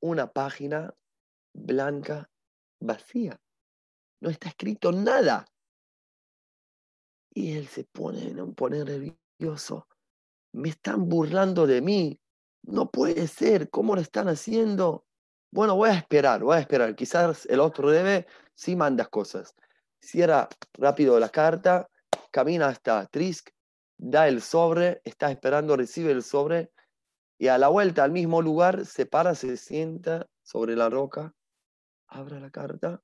[0.00, 0.92] una página
[1.54, 2.28] blanca
[2.80, 3.40] vacía.
[4.20, 5.46] No está escrito nada.
[7.30, 9.86] Y él se pone, no pone nervioso.
[10.52, 12.20] Me están burlando de mí.
[12.62, 13.70] No puede ser.
[13.70, 15.04] ¿Cómo lo están haciendo?
[15.50, 16.94] Bueno, voy a esperar, voy a esperar.
[16.94, 19.54] Quizás el otro debe, sí mandas cosas.
[20.00, 21.88] Cierra rápido la carta,
[22.30, 23.50] camina hasta Trisk,
[23.96, 26.70] da el sobre, está esperando, recibe el sobre
[27.38, 31.34] y a la vuelta al mismo lugar se para, se sienta sobre la roca,
[32.08, 33.00] abre la carta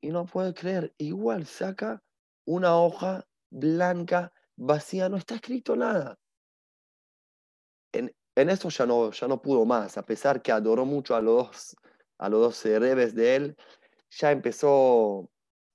[0.00, 0.94] y no puede creer.
[0.98, 2.02] Igual saca
[2.44, 6.18] una hoja blanca, vacía, no está escrito nada.
[7.92, 11.20] En, en eso ya no, ya no pudo más, a pesar que adoró mucho a
[11.20, 11.76] los
[12.18, 13.56] a los dos rebes de él,
[14.10, 15.28] ya empezó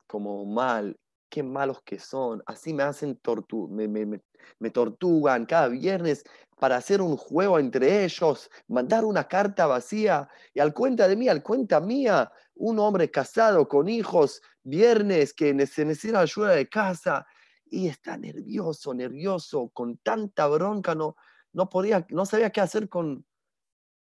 [0.08, 0.98] como mal,
[1.30, 4.22] qué malos que son, así me hacen tortu me, me, me,
[4.60, 6.24] me tortugan cada viernes
[6.58, 11.28] para hacer un juego entre ellos, mandar una carta vacía y al cuenta de mí,
[11.30, 17.26] al cuenta mía, un hombre casado con hijos, viernes que se necesita ayuda de casa
[17.66, 21.16] y está nervioso, nervioso, con tanta bronca, no,
[21.54, 23.26] no podía, no sabía qué hacer con,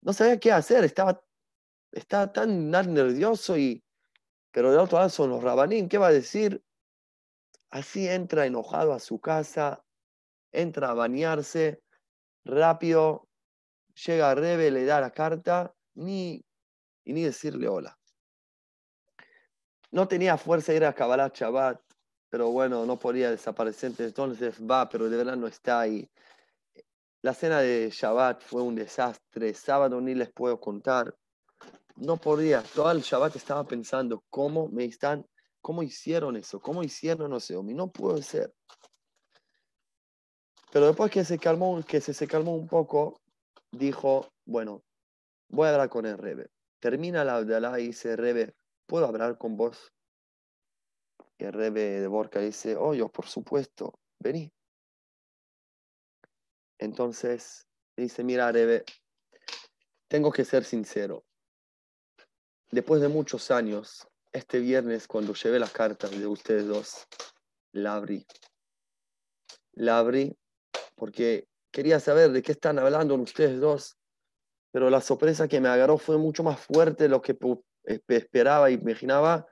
[0.01, 1.21] no sabía qué hacer, estaba,
[1.91, 3.83] estaba tan tan nervioso y,
[4.51, 6.63] pero de otro lado son los rabanín, ¿qué va a decir?
[7.71, 9.83] Así entra enojado a su casa,
[10.53, 11.83] entra a bañarse,
[12.45, 13.27] rápido,
[14.05, 16.45] llega a Rebe, le da la carta, ni,
[17.03, 17.99] y ni decirle hola.
[19.91, 21.79] No tenía fuerza de ir a Kabbalah Shabbat,
[22.29, 26.09] pero bueno, no podía desaparecer, entonces va, pero de verdad no está ahí.
[27.21, 31.15] La cena de Shabbat fue un desastre, sábado ni les puedo contar.
[31.95, 35.25] No podía, todo el Shabbat estaba pensando, ¿cómo me están,
[35.61, 36.59] cómo hicieron eso?
[36.59, 37.63] ¿Cómo hicieron eso?
[37.67, 38.53] Y no puede ser.
[40.71, 43.21] Pero después que se calmó, que se, se calmó un poco,
[43.71, 44.83] dijo, bueno,
[45.47, 46.49] voy a hablar con el Rebe.
[46.79, 48.53] Termina la Abdalá y dice, Rebe,
[48.85, 49.91] ¿puedo hablar con vos?
[51.37, 54.51] Y Rebe de Borca dice, oh, yo, por supuesto, vení.
[56.77, 57.67] Entonces
[57.97, 58.85] dice, mira, Rebe,
[60.07, 61.25] tengo que ser sincero.
[62.71, 67.07] Después de muchos años, este viernes, cuando llevé las cartas de ustedes dos,
[67.71, 68.25] la abrí.
[69.73, 70.37] La abrí
[70.95, 73.97] porque quería saber de qué están hablando ustedes dos,
[74.71, 77.33] pero la sorpresa que me agarró fue mucho más fuerte de lo que
[77.85, 79.45] esperaba imaginaba,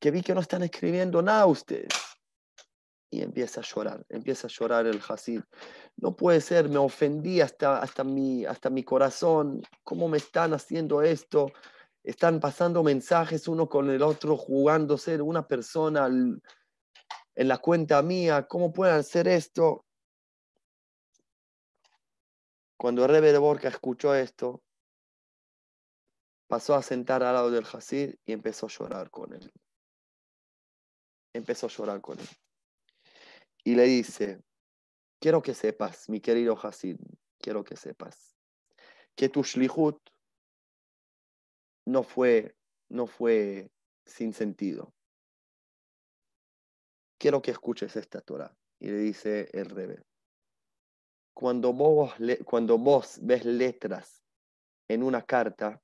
[0.00, 1.92] que vi que no están escribiendo nada ustedes.
[3.10, 5.42] Y empieza a llorar, empieza a llorar el Hasid.
[5.96, 9.62] No puede ser, me ofendí hasta, hasta, mi, hasta mi corazón.
[9.84, 11.52] ¿Cómo me están haciendo esto?
[12.02, 18.46] Están pasando mensajes uno con el otro, jugándose una persona en la cuenta mía.
[18.48, 19.84] ¿Cómo pueden hacer esto?
[22.76, 24.62] Cuando Rebe de Borca escuchó esto,
[26.52, 29.50] pasó a sentar al lado del Hasid y empezó a llorar con él.
[31.32, 32.28] Empezó a llorar con él.
[33.64, 34.38] Y le dice,
[35.18, 36.98] quiero que sepas, mi querido Hasid,
[37.38, 38.36] quiero que sepas,
[39.16, 39.98] que tu shlihut
[41.86, 42.54] no fue,
[42.90, 43.70] no fue
[44.04, 44.92] sin sentido.
[47.16, 48.54] Quiero que escuches esta Torah.
[48.78, 50.02] Y le dice el Rebe,
[51.32, 52.12] cuando vos,
[52.44, 54.22] cuando vos ves letras
[54.86, 55.80] en una carta,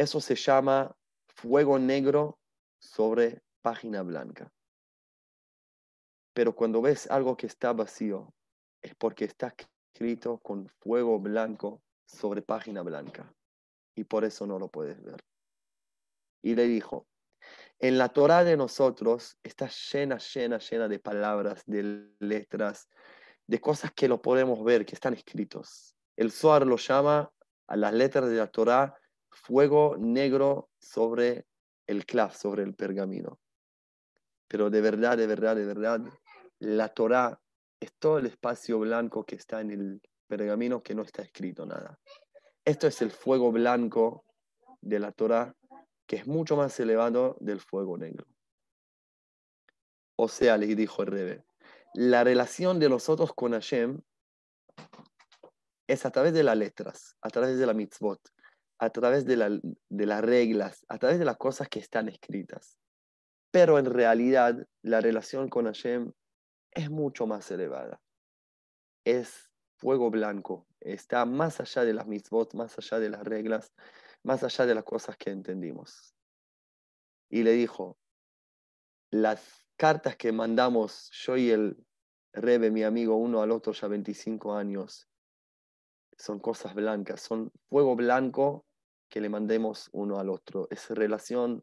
[0.00, 2.38] eso se llama fuego negro
[2.78, 4.50] sobre página blanca.
[6.32, 8.32] Pero cuando ves algo que está vacío,
[8.80, 9.54] es porque está
[9.92, 13.30] escrito con fuego blanco sobre página blanca.
[13.94, 15.22] Y por eso no lo puedes ver.
[16.42, 17.06] Y le dijo,
[17.78, 22.88] en la Torah de nosotros está llena, llena, llena de palabras, de letras,
[23.46, 25.94] de cosas que lo podemos ver, que están escritos.
[26.16, 27.30] El Zohar lo llama
[27.66, 28.99] a las letras de la Torah
[29.30, 31.46] fuego negro sobre
[31.86, 33.40] el clav, sobre el pergamino.
[34.48, 36.00] Pero de verdad, de verdad, de verdad,
[36.58, 37.40] la Torah
[37.80, 41.98] es todo el espacio blanco que está en el pergamino que no está escrito nada.
[42.64, 44.24] Esto es el fuego blanco
[44.80, 45.54] de la Torah,
[46.06, 48.26] que es mucho más elevado del fuego negro.
[50.16, 51.44] O sea, le dijo el Rebe,
[51.94, 54.00] la relación de nosotros con Hashem
[55.86, 58.20] es a través de las letras, a través de la mitzvot,
[58.80, 62.78] a través de, las reglas, a través de las cosas que están escritas.
[63.50, 66.12] Pero en realidad la relación con Hashem
[66.70, 68.00] es mucho más elevada.
[69.04, 73.74] Es fuego blanco, está más allá de las mitzvot, más allá de las reglas,
[74.22, 76.14] más allá de las cosas que entendimos.
[77.28, 77.98] Y le dijo,
[79.10, 81.76] las cartas que mandamos yo y el
[82.32, 85.10] Rebe, mi amigo, uno al otro ya 25 años,
[86.16, 88.64] son cosas blancas, son fuego blanco
[89.10, 90.68] que le mandemos uno al otro.
[90.70, 91.62] Es relación,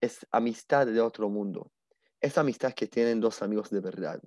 [0.00, 1.72] es amistad de otro mundo.
[2.20, 4.22] Es amistad que tienen dos amigos de verdad,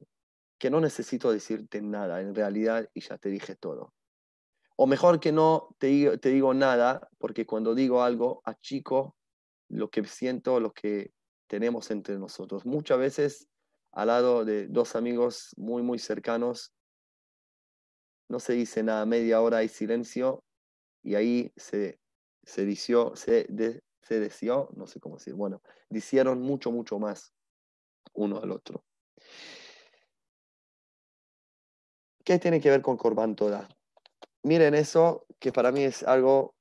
[0.58, 3.94] que no necesito decirte nada en realidad y ya te dije todo.
[4.76, 9.16] O mejor que no te, te digo nada, porque cuando digo algo, achico
[9.70, 11.14] lo que siento, lo que
[11.48, 12.66] tenemos entre nosotros.
[12.66, 13.48] Muchas veces
[13.94, 16.74] al lado de dos amigos muy, muy cercanos,
[18.28, 20.44] no se dice nada, media hora hay silencio
[21.02, 22.00] y ahí se,
[22.46, 23.14] se dició,
[24.08, 27.34] deseó, no sé cómo decir, bueno, dicieron mucho, mucho más
[28.14, 28.86] uno al otro.
[32.24, 33.68] ¿Qué tiene que ver con Corban Toda?
[34.44, 36.56] Miren eso, que para mí es algo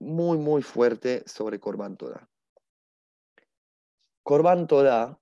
[0.00, 2.28] muy, muy fuerte sobre Corban Toda.
[4.22, 5.20] Corban Toda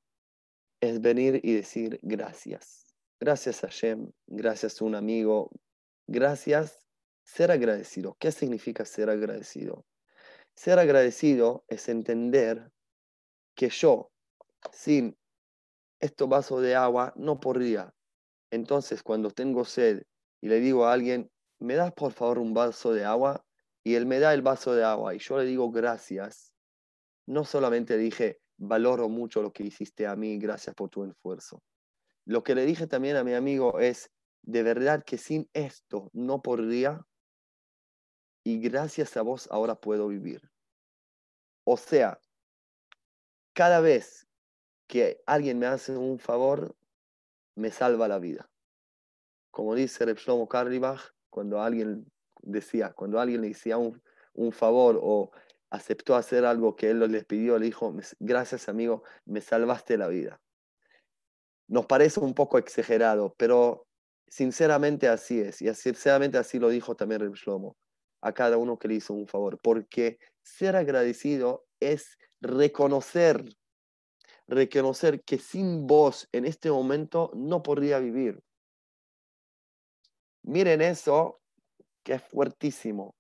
[0.81, 2.95] es venir y decir gracias.
[3.21, 5.51] Gracias a Hashem, gracias a un amigo,
[6.07, 6.88] gracias,
[7.29, 8.17] ser agradecido.
[8.19, 9.85] ¿Qué significa ser agradecido?
[10.55, 12.73] Ser agradecido es entender
[13.55, 14.11] que yo,
[14.73, 15.17] sin
[16.01, 17.95] estos vasos de agua, no podría.
[18.51, 20.05] Entonces, cuando tengo sed
[20.41, 23.45] y le digo a alguien, ¿me das por favor un vaso de agua?
[23.85, 26.55] Y él me da el vaso de agua y yo le digo gracias.
[27.27, 31.63] No solamente dije, valoro mucho lo que hiciste a mí, gracias por tu esfuerzo.
[32.25, 34.11] Lo que le dije también a mi amigo es,
[34.43, 37.07] de verdad que sin esto no podría
[38.45, 40.51] y gracias a vos ahora puedo vivir.
[41.65, 42.21] O sea,
[43.53, 44.27] cada vez
[44.87, 46.75] que alguien me hace un favor,
[47.55, 48.49] me salva la vida.
[49.51, 52.11] Como dice Reb Shlomo Karlibach, cuando alguien
[52.41, 54.01] decía, cuando alguien le decía un,
[54.35, 55.31] un favor o
[55.71, 60.41] aceptó hacer algo que él les pidió, le dijo, gracias amigo, me salvaste la vida.
[61.67, 63.89] Nos parece un poco exagerado, pero
[64.31, 67.35] Sinceramente así es, y sinceramente así lo dijo también Reb
[68.21, 73.45] a cada uno que le hizo un favor, porque ser agradecido es reconocer,
[74.47, 78.43] reconocer que sin vos en este momento no podría vivir.
[80.43, 81.41] Miren eso,
[82.03, 83.15] que es fuertísimo,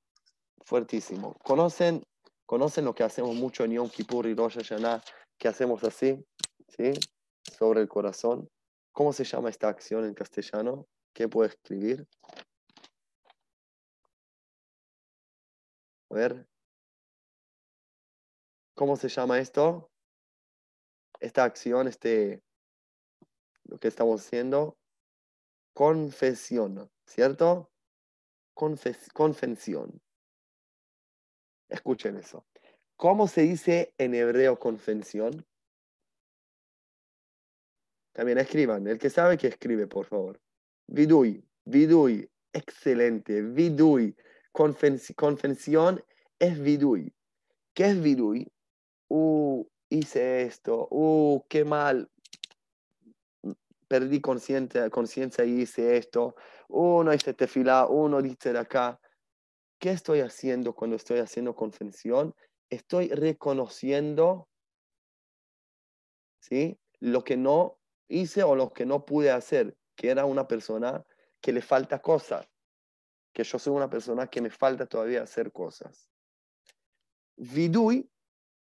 [0.65, 1.35] fuertísimo.
[1.45, 2.03] ¿Conocen,
[2.47, 5.03] conocen lo que hacemos mucho en Yom Kippur y Rosh Hashanah,
[5.39, 6.25] que hacemos así,
[6.69, 6.93] ¿sí?
[7.43, 8.49] Sobre el corazón.
[8.93, 10.87] ¿Cómo se llama esta acción en castellano?
[11.13, 12.07] ¿Qué puedo escribir?
[16.11, 16.47] A ver.
[18.75, 19.91] ¿Cómo se llama esto?
[21.21, 22.43] Esta acción, este,
[23.65, 24.79] lo que estamos haciendo,
[25.75, 27.71] confesión, ¿cierto?
[28.55, 30.01] Confes confesión.
[31.69, 32.47] Escuchen eso.
[32.97, 35.47] ¿Cómo se dice en hebreo confesión?
[38.13, 38.87] También escriban.
[38.87, 40.41] El que sabe que escribe, por favor.
[40.89, 43.43] Vidui, vidui, excelente.
[43.43, 44.17] Vidui,
[45.15, 46.05] confesión
[46.39, 47.13] es vidui.
[47.75, 48.47] ¿Qué es vidui?
[49.09, 52.11] uh, hice esto, uh, qué mal,
[53.89, 56.37] perdí conciencia, y hice esto,
[56.69, 59.01] uh, no hice tefilá, uh, no de acá.
[59.79, 62.35] ¿Qué estoy haciendo cuando estoy haciendo confesión?
[62.69, 64.49] Estoy reconociendo
[66.41, 66.79] ¿sí?
[67.01, 67.79] lo que no
[68.09, 71.05] hice o lo que no pude hacer, que era una persona
[71.41, 72.49] que le falta cosas,
[73.39, 76.11] que yo soy una persona que me falta todavía hacer cosas.
[77.37, 78.11] Vidui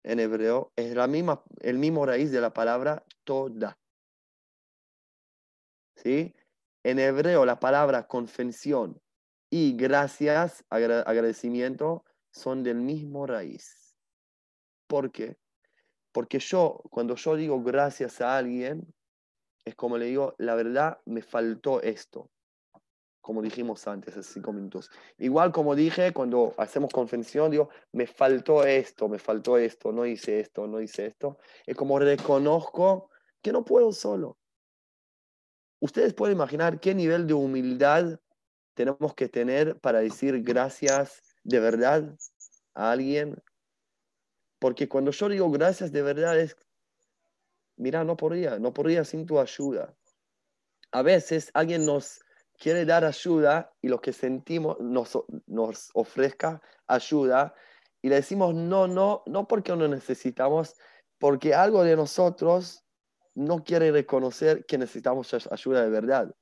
[0.03, 3.79] en hebreo es la misma, el mismo raíz de la palabra toda.
[5.97, 6.35] ¿Sí?
[6.83, 8.99] En hebreo la palabra confesión
[9.51, 12.03] y gracias, agradecimiento,
[12.33, 13.95] son del mismo raíz.
[14.87, 15.37] ¿Por qué?
[16.11, 18.95] Porque yo, cuando yo digo gracias a alguien,
[19.67, 22.31] es como le digo, la verdad me faltó esto
[23.25, 24.91] como dijimos antes, hace cinco minutos.
[25.17, 30.41] Igual como dije, cuando hacemos confesión, digo, me faltó esto, me faltó esto, no hice
[30.41, 31.39] esto, no hice esto.
[31.65, 33.09] Es como reconozco
[33.41, 34.37] que no puedo solo.
[35.81, 38.21] Ustedes pueden imaginar qué nivel de humildad
[38.75, 42.15] tenemos que tener para decir gracias de verdad
[42.75, 43.43] a alguien.
[44.59, 46.59] Porque cuando yo digo gracias de verdad es,
[47.77, 49.97] mira, no podría, no podría sin tu ayuda.
[50.93, 52.24] A veces alguien nos
[52.59, 57.55] quiere dar ayuda y lo que sentimos nos, nos ofrezca ayuda
[58.03, 60.77] y le decimos no, no, no porque no necesitamos,
[61.19, 62.85] porque algo de nosotros
[63.35, 66.35] no quiere reconocer que necesitamos ayuda de verdad.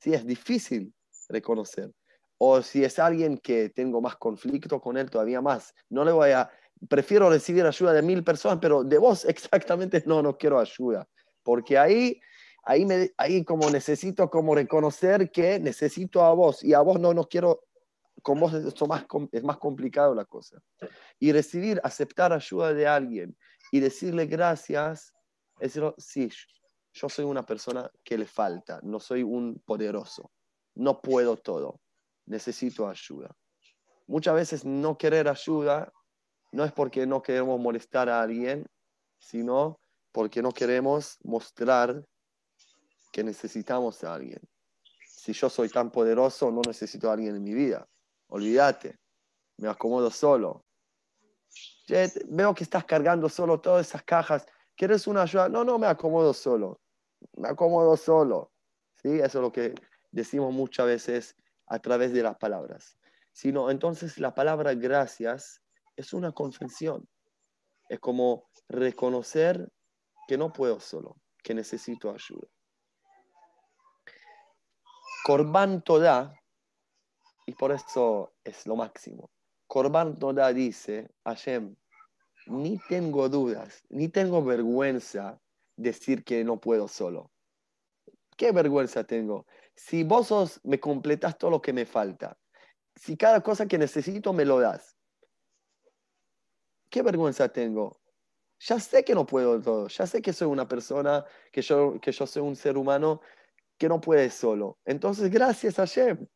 [0.00, 0.94] Sí, es difícil
[1.28, 1.90] reconocer.
[2.38, 5.74] O si es alguien que tengo más conflicto con él, todavía más.
[5.88, 6.50] No le voy a,
[6.88, 11.08] prefiero recibir ayuda de mil personas, pero de vos exactamente no, no quiero ayuda.
[11.42, 12.20] Porque ahí
[12.64, 17.14] ahí, me, ahí como necesito como reconocer que necesito a vos y a vos no,
[17.14, 17.64] no quiero,
[18.22, 20.60] con vos es, más, es más complicado la cosa.
[21.18, 23.36] Y recibir, aceptar ayuda de alguien
[23.72, 25.12] y decirle gracias,
[25.58, 26.30] es decir, sí,
[26.92, 30.30] yo soy una persona que le falta, no soy un poderoso,
[30.74, 31.80] no puedo todo,
[32.26, 33.36] necesito ayuda.
[34.06, 35.92] Muchas veces no querer ayuda
[36.54, 38.64] no es porque no queremos molestar a alguien,
[39.18, 39.80] sino
[40.12, 42.06] porque no queremos mostrar
[43.14, 44.40] que necesitamos a alguien.
[45.06, 47.88] Si yo soy tan poderoso, no necesito a alguien en mi vida.
[48.26, 48.98] Olvídate,
[49.56, 50.64] me acomodo solo.
[52.26, 54.44] Veo que estás cargando solo todas esas cajas.
[54.74, 55.48] ¿Quieres una ayuda?
[55.48, 56.80] No, no, me acomodo solo.
[57.36, 58.50] Me acomodo solo.
[59.00, 59.10] ¿Sí?
[59.20, 59.76] Eso es lo que
[60.10, 61.36] decimos muchas veces
[61.68, 62.98] a través de las palabras.
[63.30, 65.62] Sino, entonces la palabra gracias
[65.94, 67.08] es una confesión.
[67.88, 69.68] Es como reconocer
[70.26, 72.48] que no puedo solo, que necesito ayuda.
[75.24, 76.38] Corban Toda,
[77.46, 79.30] y por eso es lo máximo.
[79.66, 81.74] Corban Toda dice, Hashem,
[82.48, 85.40] ni tengo dudas, ni tengo vergüenza
[85.76, 87.30] decir que no puedo solo.
[88.36, 89.46] ¿Qué vergüenza tengo?
[89.74, 92.36] Si vos me completas todo lo que me falta,
[92.94, 94.94] si cada cosa que necesito me lo das,
[96.90, 97.98] ¿qué vergüenza tengo?
[98.60, 102.12] Ya sé que no puedo todo, ya sé que soy una persona, que yo, que
[102.12, 103.22] yo soy un ser humano
[103.78, 104.78] que no puede solo.
[104.84, 106.26] Entonces, gracias a Shem.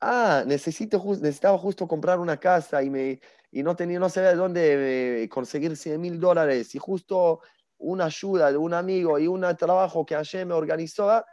[0.00, 3.20] Ah, necesito, necesitaba justo comprar una casa y, me,
[3.50, 7.40] y no, tenía, no sabía de dónde eh, conseguir 100 mil dólares y justo
[7.78, 11.10] una ayuda de un amigo y un trabajo que Hashem me organizó.
[11.10, 11.24] Ah,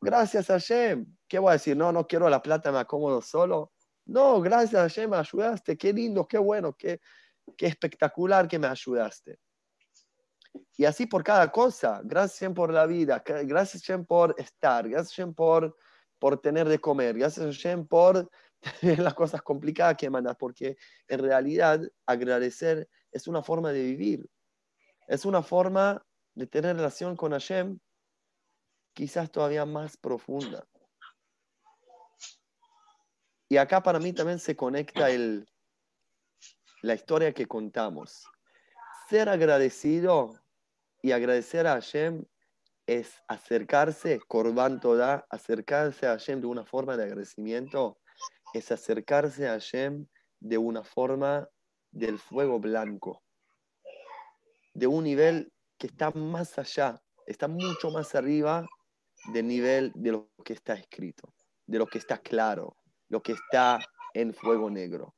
[0.00, 1.06] gracias a Hashem.
[1.28, 1.76] ¿Qué voy a decir?
[1.76, 3.72] No, no quiero la plata, me acomodo solo.
[4.06, 5.76] No, gracias a Hashem me ayudaste.
[5.76, 7.00] Qué lindo, qué bueno, qué,
[7.56, 9.38] qué espectacular que me ayudaste.
[10.76, 12.00] Y así por cada cosa.
[12.04, 13.22] Gracias por la vida.
[13.24, 14.88] Gracias por estar.
[14.88, 15.76] Gracias por,
[16.18, 17.16] por tener de comer.
[17.16, 17.56] Gracias
[17.88, 18.30] por
[18.80, 20.36] tener las cosas complicadas que mandas.
[20.36, 20.76] Porque
[21.08, 24.28] en realidad agradecer es una forma de vivir.
[25.06, 27.78] Es una forma de tener relación con Hashem
[28.94, 30.66] quizás todavía más profunda.
[33.48, 35.46] Y acá para mí también se conecta el,
[36.82, 38.26] la historia que contamos.
[39.08, 40.43] Ser agradecido
[41.04, 42.24] y agradecer a Hashem
[42.86, 47.98] es acercarse, Korban Toda, acercarse a Hashem de una forma de agradecimiento,
[48.54, 50.06] es acercarse a Hashem
[50.40, 51.46] de una forma
[51.90, 53.22] del fuego blanco,
[54.72, 58.66] de un nivel que está más allá, está mucho más arriba
[59.34, 61.34] del nivel de lo que está escrito,
[61.66, 62.78] de lo que está claro,
[63.10, 63.78] lo que está
[64.14, 65.14] en fuego negro.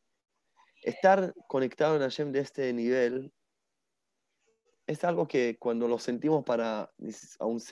[0.82, 3.32] Estar conectado en Hashem de este nivel
[4.86, 6.92] es algo que cuando lo sentimos para,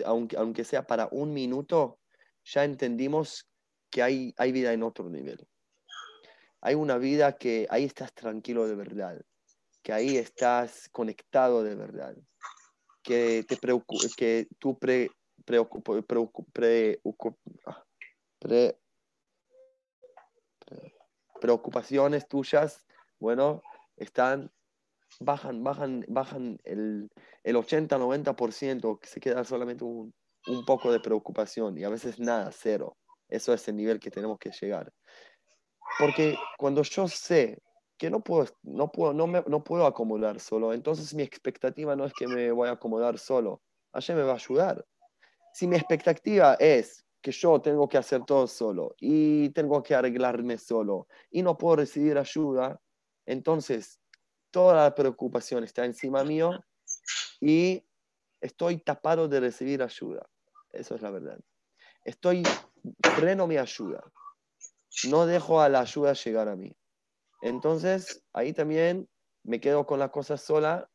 [0.04, 2.00] aunque, aunque sea para un minuto,
[2.44, 3.48] ya entendimos
[3.90, 5.46] que hay, hay vida en otro nivel.
[6.60, 9.20] Hay una vida que ahí estás tranquilo de verdad,
[9.82, 12.16] que ahí estás conectado de verdad,
[13.02, 13.58] que, te
[14.16, 14.48] que
[14.80, 15.10] pre,
[17.66, 17.84] ah,
[18.40, 18.80] pre,
[21.40, 22.84] preocupaciones tuyas,
[23.20, 23.62] bueno,
[23.96, 24.50] están
[25.20, 27.10] bajan, bajan, bajan el,
[27.42, 30.12] el 80-90%, que se queda solamente un,
[30.46, 32.96] un, poco de preocupación y a veces nada, cero.
[33.28, 34.92] Eso es el nivel que tenemos que llegar.
[35.98, 37.58] Porque cuando yo sé
[37.96, 42.04] que no puedo, no puedo, no me, no puedo acomodar solo, entonces mi expectativa no
[42.04, 43.62] es que me voy a acomodar solo,
[43.92, 44.84] allá me va a ayudar.
[45.52, 50.58] Si mi expectativa es que yo tengo que hacer todo solo y tengo que arreglarme
[50.58, 52.80] solo y no puedo recibir ayuda,
[53.24, 54.00] entonces
[54.54, 56.64] toda la preocupación está encima mío
[57.40, 57.82] y
[58.40, 60.30] estoy tapado de recibir ayuda.
[60.70, 61.40] Eso es la verdad.
[62.04, 62.44] Estoy,
[63.16, 64.04] freno mi ayuda.
[65.10, 66.72] No dejo a la ayuda llegar a mí.
[67.42, 69.08] Entonces, ahí también
[69.42, 70.88] me quedo con la cosa sola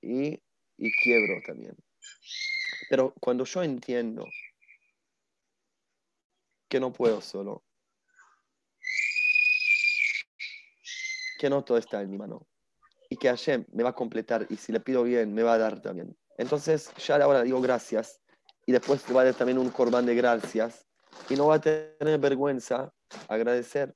[0.00, 0.42] y,
[0.78, 1.76] y quiebro también.
[2.88, 4.24] Pero cuando yo entiendo
[6.66, 7.62] que no puedo solo,
[11.38, 12.46] que no todo está en mi mano,
[13.12, 15.58] y que Hashem me va a completar y si le pido bien, me va a
[15.58, 16.16] dar también.
[16.38, 18.22] Entonces ya ahora digo gracias
[18.64, 20.86] y después te va a dar también un corbán de gracias
[21.28, 22.90] y no va a tener vergüenza
[23.28, 23.94] agradecer.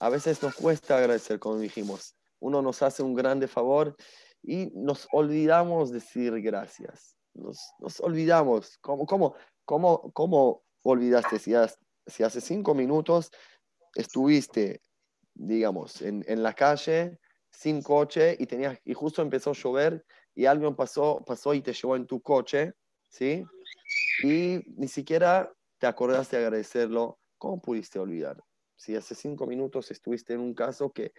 [0.00, 2.16] A veces nos cuesta agradecer, como dijimos.
[2.40, 3.94] Uno nos hace un grande favor
[4.42, 7.16] y nos olvidamos decir gracias.
[7.34, 8.78] Nos, nos olvidamos.
[8.78, 11.52] ¿Cómo, cómo, cómo, cómo olvidaste si,
[12.04, 13.30] si hace cinco minutos
[13.94, 14.82] estuviste,
[15.34, 17.20] digamos, en, en la calle
[17.58, 21.72] sin coche y, tenías, y justo empezó a llover y alguien pasó, pasó y te
[21.72, 22.74] llevó en tu coche,
[23.08, 23.44] ¿sí?
[24.22, 27.18] Y ni siquiera te acordaste de agradecerlo.
[27.36, 28.40] ¿Cómo pudiste olvidar?
[28.76, 31.12] Si hace cinco minutos estuviste en un caso que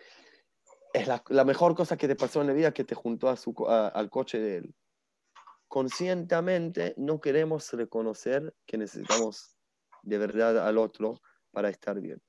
[0.94, 3.54] es la, mejor cosa que te pasó en la vida que te juntó a su,
[3.68, 4.76] al coche de él.
[5.68, 9.58] Conscientemente no queremos reconocer que necesitamos
[10.04, 11.20] de verdad al otro
[11.52, 12.22] para estar bien.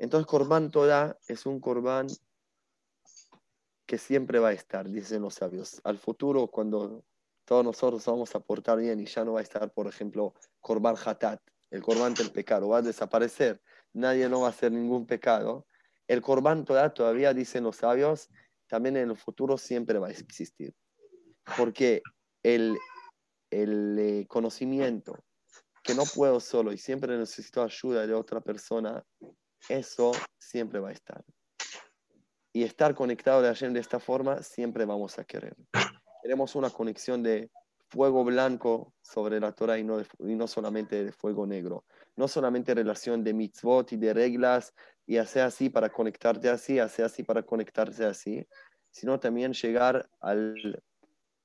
[0.00, 2.08] Entonces, Corban Toda es un Corban
[3.86, 5.80] que siempre va a estar, dicen los sabios.
[5.84, 7.04] Al futuro, cuando
[7.44, 10.96] todos nosotros vamos a portar bien y ya no va a estar, por ejemplo, Korban
[11.02, 13.62] Hatat, el Korban del pecado, va a desaparecer,
[13.92, 15.66] nadie no va a hacer ningún pecado.
[16.08, 18.28] El Korban todavía, dicen los sabios,
[18.66, 20.74] también en el futuro siempre va a existir.
[21.56, 22.02] Porque
[22.42, 22.76] el,
[23.50, 25.24] el eh, conocimiento
[25.84, 29.04] que no puedo solo y siempre necesito ayuda de otra persona,
[29.68, 31.24] eso siempre va a estar
[32.56, 35.54] y estar conectado de Hashem de esta forma, siempre vamos a querer.
[36.22, 37.50] Queremos una conexión de
[37.90, 41.84] fuego blanco sobre la Torah y no, y no solamente de fuego negro.
[42.16, 44.72] No solamente relación de mitzvot y de reglas
[45.04, 48.48] y hacer así para conectarte así, hacer así para conectarse así,
[48.90, 50.82] sino también llegar al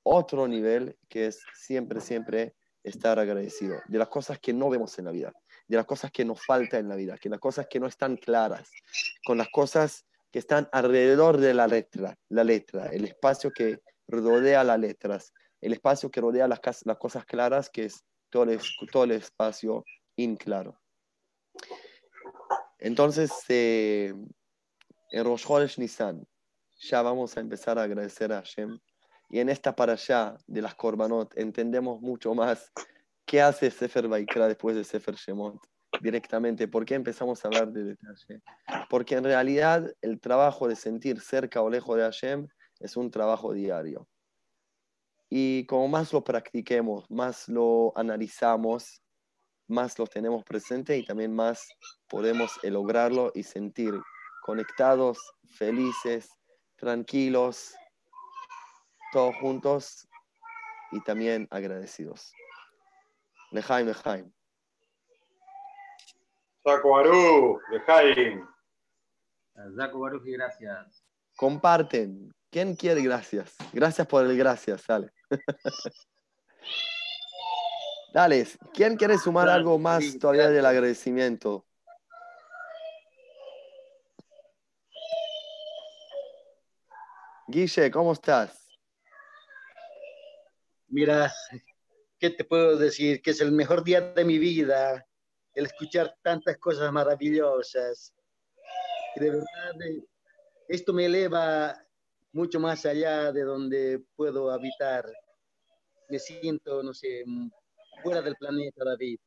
[0.04, 5.04] otro nivel que es siempre, siempre estar agradecido de las cosas que no vemos en
[5.04, 5.34] la vida,
[5.68, 8.16] de las cosas que nos falta en la vida, que las cosas que no están
[8.16, 8.70] claras,
[9.26, 14.64] con las cosas que están alrededor de la letra, la letra, el espacio que rodea
[14.64, 16.60] las letras, el espacio que rodea las,
[16.98, 18.58] cosas claras, que es todo el,
[18.90, 19.84] todo el espacio
[20.16, 20.80] inclaro.
[22.78, 24.14] Entonces, eh,
[25.10, 26.26] en Rosh Chodesh Nisan,
[26.78, 28.78] ya vamos a empezar a agradecer a Hashem.
[29.28, 32.72] Y en esta para allá de las Korbanot entendemos mucho más
[33.26, 35.71] qué hace Sefer Baikra después de Sefer Shemot
[36.02, 36.68] directamente.
[36.68, 38.42] ¿Por qué empezamos a hablar de detalle?
[38.90, 42.48] Porque en realidad el trabajo de sentir cerca o lejos de Hashem
[42.80, 44.08] es un trabajo diario.
[45.30, 49.02] Y como más lo practiquemos, más lo analizamos,
[49.68, 51.66] más lo tenemos presente y también más
[52.08, 53.94] podemos lograrlo y sentir
[54.42, 55.18] conectados,
[55.56, 56.28] felices,
[56.76, 57.74] tranquilos,
[59.12, 60.08] todos juntos
[60.90, 62.32] y también agradecidos.
[63.52, 64.32] Lejaim, Lejaim.
[66.62, 68.46] Zaco Baruch, Lejaim.
[69.76, 71.04] Zaco Baruch y gracias.
[71.36, 72.32] Comparten.
[72.50, 73.56] ¿Quién quiere gracias?
[73.72, 75.10] Gracias por el gracias, dale.
[78.12, 81.66] dale, ¿quién quiere sumar algo más todavía del agradecimiento?
[87.48, 88.68] Guille, ¿cómo estás?
[90.88, 91.32] Mira,
[92.18, 93.20] ¿qué te puedo decir?
[93.22, 95.06] Que es el mejor día de mi vida,
[95.54, 98.12] el escuchar tantas cosas maravillosas.
[99.16, 100.04] de verdad, eh,
[100.68, 101.76] esto me eleva
[102.32, 105.04] mucho más allá de donde puedo habitar.
[106.08, 107.24] Me siento, no sé,
[108.02, 109.18] fuera del planeta, David.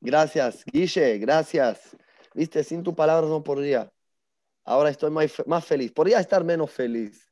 [0.00, 1.96] Gracias, Guille, gracias.
[2.34, 3.92] Viste, sin tu palabra no podría.
[4.64, 5.92] Ahora estoy más, feliz.
[5.92, 7.28] Podría estar menos feliz,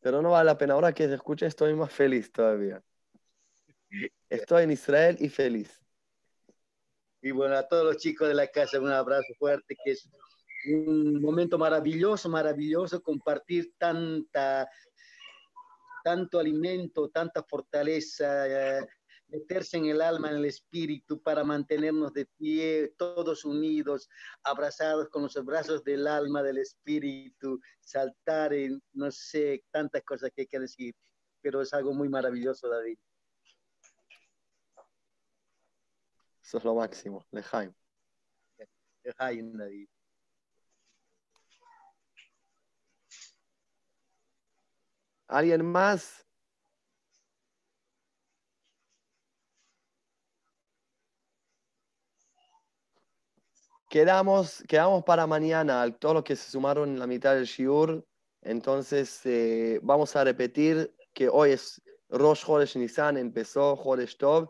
[0.00, 0.74] pero no vale la pena.
[0.74, 2.82] Ahora que se escucha, estoy más feliz todavía.
[4.28, 5.80] Estoy en Israel y feliz.
[7.20, 10.08] Y bueno, a todos los chicos de la casa, un abrazo fuerte, que es
[10.66, 14.68] un momento maravilloso, maravilloso compartir tanta,
[16.04, 18.86] tanto alimento, tanta fortaleza, eh,
[19.28, 24.08] meterse en el alma, en el espíritu, para mantenernos de pie, todos unidos,
[24.42, 30.42] abrazados con los brazos del alma, del espíritu, saltar en, no sé, tantas cosas que
[30.42, 30.94] hay que decir,
[31.42, 32.98] pero es algo muy maravilloso, David.
[36.48, 37.74] Eso es lo máximo, Lejaim.
[39.04, 39.86] Lejaim, David.
[45.26, 46.24] ¿Alguien más?
[53.90, 58.06] Quedamos, quedamos para mañana, todos los que se sumaron en la mitad del Shiur.
[58.40, 64.48] Entonces, eh, vamos a repetir que hoy es Rosh Chodesh Nisan, empezó Chodesh Tov.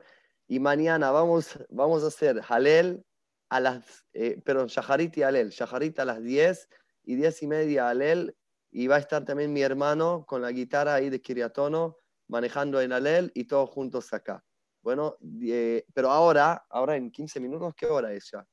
[0.50, 3.04] Y mañana vamos, vamos a hacer Halel
[3.50, 5.50] a las, eh, perdón, Shaharit y Halel.
[5.50, 6.68] Shaharit a las 10
[7.04, 8.34] y 10 y media Halel
[8.70, 12.92] y va a estar también mi hermano con la guitarra ahí de Kiriatono, manejando en
[12.92, 14.42] Alel y todos juntos acá.
[14.82, 15.18] Bueno,
[15.92, 18.46] pero ahora, ahora en 15 minutos, ¿qué hora es ya?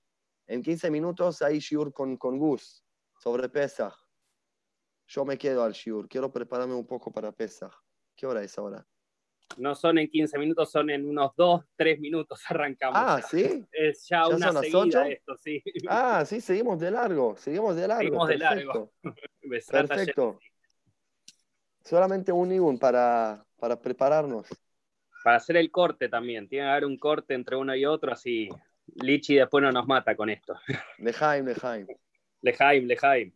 [0.48, 2.84] En 15 minutos hay Shiur con, con Gus
[3.18, 3.96] sobre Pesach.
[5.08, 7.74] Yo me quedo al Shiur, quiero prepararme un poco para Pesach.
[8.18, 8.86] ¿Qué hora es ahora?
[9.58, 12.98] No son en 15 minutos, son en unos 2, 3 minutos arrancamos.
[13.02, 13.64] Ah, ¿sí?
[13.72, 15.64] Es ya, una seguida esto, sí.
[15.88, 18.04] Ah, sí, seguimos de largo, seguimos de largo.
[18.04, 18.92] Seguimos de largo.
[19.70, 20.40] Perfecto.
[21.84, 24.48] Solamente un y un para, para prepararnos.
[25.24, 26.48] Para hacer el corte también.
[26.50, 28.50] Tiene que haber un corte entre uno y otro, así
[28.96, 30.56] Lichi después no nos mata con esto.
[30.98, 31.88] Lejaim, Lejaim.
[32.42, 33.32] Lejaim, Lejaim.